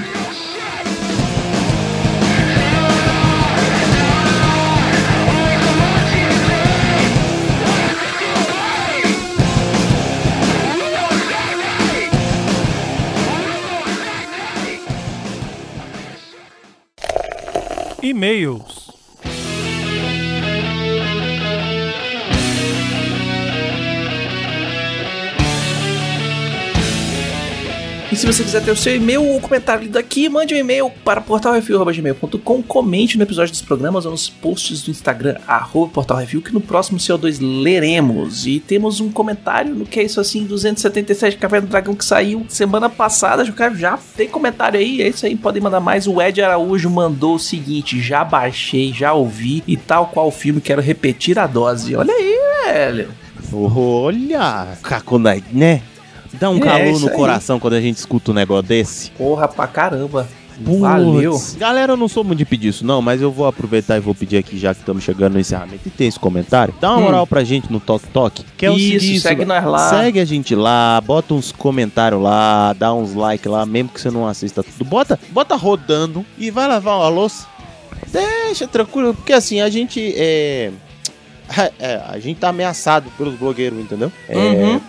E-mails. 18.08 18.77
Se 28.18 28.26
você 28.26 28.42
quiser 28.42 28.64
ter 28.64 28.72
o 28.72 28.76
seu 28.76 28.96
e-mail 28.96 29.24
ou 29.24 29.40
comentário 29.40 29.84
lido 29.84 29.96
aqui, 29.96 30.28
mande 30.28 30.52
um 30.52 30.56
e-mail 30.56 30.90
para 31.04 31.20
portalreview.gmail.com, 31.20 32.62
comente 32.64 33.16
no 33.16 33.22
episódio 33.22 33.52
dos 33.52 33.62
programas 33.62 34.04
ou 34.04 34.10
nos 34.10 34.28
posts 34.28 34.82
do 34.82 34.90
Instagram, 34.90 35.36
arroba 35.46 35.92
portalreview, 35.92 36.42
que 36.42 36.52
no 36.52 36.60
próximo 36.60 36.98
CO2 36.98 37.38
leremos. 37.40 38.44
E 38.44 38.58
temos 38.58 38.98
um 38.98 39.08
comentário 39.08 39.72
no 39.72 39.86
que 39.86 40.00
é 40.00 40.02
isso 40.02 40.20
assim, 40.20 40.44
277 40.44 41.36
Café 41.36 41.60
do 41.60 41.68
Dragão 41.68 41.94
que 41.94 42.04
saiu 42.04 42.44
semana 42.48 42.90
passada, 42.90 43.44
já 43.76 43.96
tem 44.16 44.28
comentário 44.28 44.80
aí, 44.80 45.00
é 45.00 45.06
isso 45.06 45.24
aí, 45.24 45.36
podem 45.36 45.62
mandar 45.62 45.78
mais. 45.78 46.08
O 46.08 46.20
Ed 46.20 46.42
Araújo 46.42 46.90
mandou 46.90 47.36
o 47.36 47.38
seguinte, 47.38 48.00
já 48.00 48.24
baixei, 48.24 48.92
já 48.92 49.12
ouvi, 49.12 49.62
e 49.64 49.76
tal 49.76 50.06
qual 50.06 50.26
o 50.26 50.32
filme, 50.32 50.60
quero 50.60 50.82
repetir 50.82 51.38
a 51.38 51.46
dose. 51.46 51.94
Olha 51.94 52.12
aí, 52.12 52.36
velho. 52.66 53.10
Olha, 53.52 54.76
Kakunai, 54.82 55.44
né? 55.52 55.82
Dá 56.34 56.50
um 56.50 56.58
É, 56.58 56.60
calor 56.60 57.00
no 57.00 57.08
aí. 57.08 57.14
coração 57.14 57.58
quando 57.60 57.74
a 57.74 57.80
gente 57.80 57.96
escuta 57.96 58.30
um 58.30 58.34
negócio 58.34 58.64
desse. 58.64 59.10
Porra 59.12 59.48
pra 59.48 59.66
caramba. 59.66 60.28
Putz. 60.64 60.80
Valeu. 60.80 61.40
Galera, 61.56 61.92
eu 61.92 61.96
não 61.96 62.08
sou 62.08 62.24
muito 62.24 62.38
de 62.38 62.44
pedir 62.44 62.68
isso, 62.70 62.84
não, 62.84 63.00
mas 63.00 63.22
eu 63.22 63.30
vou 63.30 63.46
aproveitar 63.46 63.96
e 63.96 64.00
vou 64.00 64.12
pedir 64.12 64.38
aqui, 64.38 64.58
já 64.58 64.74
que 64.74 64.80
estamos 64.80 65.04
chegando 65.04 65.34
no 65.34 65.38
encerramento, 65.40 65.82
e 65.86 65.90
tem 65.90 66.08
esse 66.08 66.18
comentário. 66.18 66.74
Dá 66.80 66.90
uma 66.90 66.98
Hum. 66.98 67.02
moral 67.02 67.26
pra 67.28 67.44
gente 67.44 67.70
no 67.70 67.78
Tok 67.78 68.04
Tok, 68.08 68.44
que 68.56 68.66
é 68.66 68.70
o 68.70 68.74
Isso, 68.76 68.98
seguinte. 69.06 69.20
segue 69.20 69.44
nós 69.44 69.64
lá. 69.64 69.88
Segue 69.90 70.18
a 70.18 70.24
gente 70.24 70.56
lá, 70.56 71.00
bota 71.00 71.32
uns 71.32 71.52
comentários 71.52 72.20
lá, 72.20 72.72
dá 72.72 72.92
uns 72.92 73.14
like 73.14 73.46
lá, 73.48 73.64
mesmo 73.64 73.90
que 73.90 74.00
você 74.00 74.10
não 74.10 74.26
assista 74.26 74.64
tudo. 74.64 74.84
Bota, 74.84 75.16
bota 75.30 75.54
rodando 75.54 76.26
e 76.36 76.50
vai 76.50 76.66
lavar 76.66 76.96
uma 76.98 77.08
louça. 77.08 77.46
Deixa 78.10 78.66
tranquilo, 78.66 79.14
porque 79.14 79.32
assim, 79.32 79.60
a 79.60 79.68
gente 79.70 80.12
é. 80.16 80.72
é, 81.78 82.02
a 82.08 82.18
gente 82.18 82.38
tá 82.40 82.48
ameaçado 82.48 83.10
pelos 83.16 83.34
blogueiros, 83.38 83.78
entendeu? 83.78 84.10
Uhum. 84.28 84.80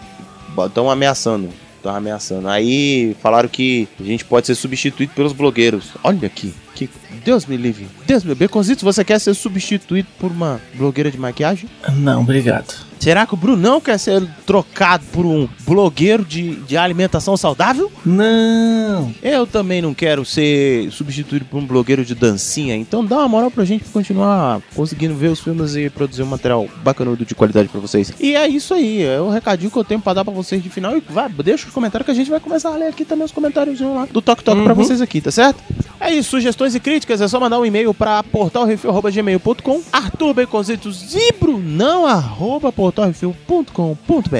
Estão 0.67 0.89
ameaçando. 0.89 1.49
Estão 1.77 1.95
ameaçando. 1.95 2.47
Aí 2.49 3.15
falaram 3.21 3.47
que 3.47 3.87
a 3.99 4.03
gente 4.03 4.25
pode 4.25 4.47
ser 4.47 4.55
substituído 4.55 5.13
pelos 5.13 5.31
blogueiros. 5.31 5.91
Olha 6.03 6.27
aqui. 6.27 6.53
Que... 6.75 6.89
Deus 7.23 7.45
me 7.45 7.55
livre. 7.55 7.87
Deus 8.05 8.23
me 8.23 8.29
livre. 8.29 8.47
Beconzito, 8.47 8.83
você 8.83 9.03
quer 9.03 9.19
ser 9.19 9.33
substituído 9.33 10.07
por 10.19 10.31
uma 10.31 10.59
blogueira 10.75 11.09
de 11.09 11.17
maquiagem? 11.17 11.69
Não, 11.95 12.21
obrigado. 12.21 12.88
Será 12.99 13.25
que 13.25 13.33
o 13.33 13.37
Brunão 13.37 13.79
quer 13.79 13.97
ser 13.97 14.21
trocado 14.45 15.05
por 15.11 15.25
um 15.25 15.47
blogueiro 15.65 16.25
de, 16.25 16.55
de 16.55 16.75
alimentação 16.75 17.37
saudável? 17.37 17.91
Não. 18.05 19.13
Eu 19.23 19.47
também 19.47 19.81
não 19.81 19.93
quero 19.93 20.25
ser 20.25 20.91
substituído 20.91 21.45
por 21.45 21.57
um 21.57 21.65
blogueiro 21.65 22.03
de 22.03 22.13
dancinha, 22.13 22.75
então 22.75 23.05
dá 23.05 23.17
uma 23.19 23.27
moral 23.27 23.49
pra 23.51 23.63
gente 23.63 23.85
continuar 23.85 24.61
conseguindo 24.75 25.15
ver 25.15 25.29
os 25.29 25.39
filmes 25.39 25.75
e 25.75 25.89
produzir 25.89 26.23
um 26.23 26.27
material 26.27 26.67
bacanudo 26.83 27.25
de 27.25 27.33
qualidade 27.33 27.69
pra 27.69 27.79
vocês. 27.79 28.11
E 28.19 28.35
é 28.35 28.47
isso 28.47 28.73
aí, 28.73 29.01
é 29.03 29.21
o 29.21 29.29
recadinho 29.29 29.71
que 29.71 29.77
eu 29.77 29.83
tenho 29.83 30.01
pra 30.01 30.13
dar 30.13 30.25
pra 30.25 30.33
vocês 30.33 30.61
de 30.61 30.69
final. 30.69 30.97
E 30.97 31.03
vai, 31.09 31.29
deixa 31.29 31.67
os 31.67 31.73
comentários 31.73 32.05
que 32.05 32.11
a 32.11 32.15
gente 32.15 32.29
vai 32.29 32.39
começar 32.39 32.69
a 32.69 32.75
ler 32.75 32.87
aqui 32.87 33.05
também 33.05 33.25
os 33.25 33.31
comentários 33.31 33.79
lá 33.79 34.07
do 34.11 34.21
Toque 34.21 34.43
Toque 34.43 34.63
pra 34.63 34.73
vocês 34.73 35.01
aqui, 35.01 35.21
tá 35.21 35.31
certo? 35.31 35.63
É 35.99 36.13
isso, 36.13 36.29
sugestões 36.31 36.73
e 36.75 36.79
críticas, 36.79 37.21
é 37.21 37.27
só 37.27 37.39
mandar 37.39 37.59
um 37.59 37.65
e-mail 37.65 37.93
pra 37.93 38.23
portalrefil.gmail.com 38.23 39.81
Arthur 39.91 40.33
Baconzitos 40.33 41.13
e 41.13 41.31
Brunão, 41.33 42.05
arroba 42.05 42.71
portalrefil.com.br 42.71 44.37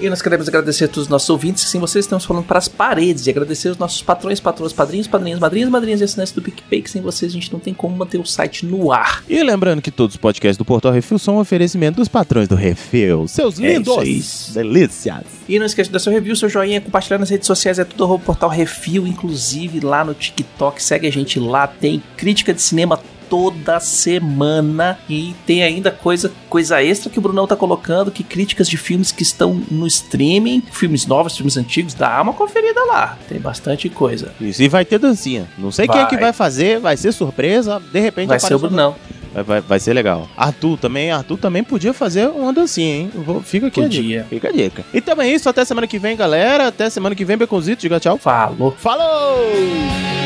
E 0.00 0.10
nós 0.10 0.20
queremos 0.20 0.48
agradecer 0.48 0.84
a 0.84 0.88
todos 0.88 1.04
os 1.04 1.08
nossos 1.08 1.30
ouvintes, 1.30 1.64
que 1.64 1.70
sim, 1.70 1.78
vocês 1.78 2.04
estamos 2.04 2.24
falando 2.24 2.44
para 2.44 2.58
as 2.58 2.68
paredes, 2.68 3.26
e 3.26 3.30
agradecer 3.30 3.68
os 3.70 3.78
nossos 3.78 4.02
patrões, 4.02 4.40
patroas, 4.40 4.72
padrinhos, 4.72 5.06
padrinhos, 5.06 5.40
madrinhas, 5.40 5.70
madrinhas 5.70 6.00
e 6.00 6.04
assinantes 6.04 6.32
do 6.32 6.42
PicPay, 6.42 6.82
que 6.82 6.90
sem 6.90 7.00
vocês 7.02 7.32
a 7.32 7.34
gente 7.34 7.52
não 7.52 7.60
tem 7.60 7.72
como 7.72 7.96
manter 7.96 8.18
o 8.18 8.26
site 8.26 8.66
no 8.66 8.92
ar. 8.92 9.22
E 9.28 9.42
lembrando 9.42 9.80
que 9.82 9.90
todos 9.90 10.14
os 10.14 10.20
podcasts 10.20 10.56
do 10.58 10.64
Portal 10.64 10.92
Refil 10.92 11.18
são 11.18 11.36
um 11.36 11.40
oferecimento 11.40 11.96
dos 11.96 12.08
patrões 12.08 12.48
do 12.48 12.54
Refil. 12.54 13.26
Seus 13.28 13.58
É 13.58 13.74
lindos! 13.74 13.98
aí. 13.98 14.22
Delícias! 14.54 15.24
E 15.48 15.58
não 15.58 15.66
esqueça 15.66 15.88
de 15.88 15.92
dar 15.92 15.98
seu 15.98 16.12
review, 16.12 16.34
seu 16.34 16.48
joinha, 16.48 16.80
compartilhar 16.80 17.18
nas 17.18 17.30
redes 17.30 17.46
sociais, 17.46 17.78
é 17.78 17.84
tudo 17.84 18.04
arroba 18.04 18.24
portal 18.24 18.48
Refil, 18.48 19.06
inclusive 19.06 19.80
lá 19.80 20.04
no 20.04 20.14
TikTok, 20.14 20.82
segue 20.82 21.06
a 21.06 21.12
gente 21.12 21.38
lá, 21.38 21.66
tem 21.66 22.02
crítica 22.16 22.52
de 22.54 22.62
cinema 22.62 22.98
toda 23.28 23.80
semana 23.80 24.98
e 25.08 25.34
tem 25.46 25.62
ainda 25.62 25.90
coisa 25.90 26.30
coisa 26.48 26.82
extra 26.82 27.10
que 27.10 27.18
o 27.18 27.22
Brunão 27.22 27.46
tá 27.46 27.56
colocando, 27.56 28.10
que 28.10 28.22
críticas 28.22 28.68
de 28.68 28.76
filmes 28.76 29.10
que 29.10 29.22
estão 29.22 29.60
no 29.70 29.86
streaming, 29.86 30.62
filmes 30.70 31.06
novos, 31.06 31.36
filmes 31.36 31.56
antigos, 31.56 31.94
dá 31.94 32.22
uma 32.22 32.32
conferida 32.32 32.84
lá, 32.84 33.18
tem 33.28 33.40
bastante 33.40 33.88
coisa. 33.88 34.32
Isso, 34.40 34.62
e 34.62 34.68
vai 34.68 34.84
ter 34.84 34.98
dancinha. 34.98 35.48
Não 35.58 35.72
sei 35.72 35.88
quem 35.88 36.00
é 36.00 36.06
que 36.06 36.14
Vai. 36.14 36.24
vai 36.24 36.32
fazer, 36.32 36.78
vai 36.78 36.96
ser 36.96 37.12
surpresa, 37.12 37.80
de 37.92 37.98
repente 37.98 38.28
Vai 38.28 38.38
ser 38.38 38.54
o 38.54 38.58
Brunão. 38.58 38.94
Vai, 39.42 39.60
vai, 39.60 39.80
ser 39.80 39.92
legal. 39.92 40.28
Arthur 40.36 40.78
também, 40.78 41.10
Arthur 41.10 41.36
também 41.38 41.64
podia 41.64 41.92
fazer 41.92 42.28
uma 42.28 42.52
dancinha, 42.52 42.94
hein? 42.96 43.10
Vou- 43.14 43.40
fica 43.42 43.66
aqui 43.66 43.82
a 43.82 43.88
dica. 43.88 44.26
Fica 44.30 44.48
a 44.48 44.52
dica. 44.52 44.84
Então 44.94 45.20
é 45.20 45.28
isso, 45.28 45.48
até 45.48 45.64
semana 45.64 45.86
que 45.86 45.98
vem, 45.98 46.16
galera. 46.16 46.68
Até 46.68 46.88
semana 46.88 47.14
que 47.14 47.24
vem, 47.24 47.36
Beconzito. 47.36 47.82
Diga 47.82 47.98
tchau. 47.98 48.16
Falou. 48.18 48.74
Falou! 48.78 50.23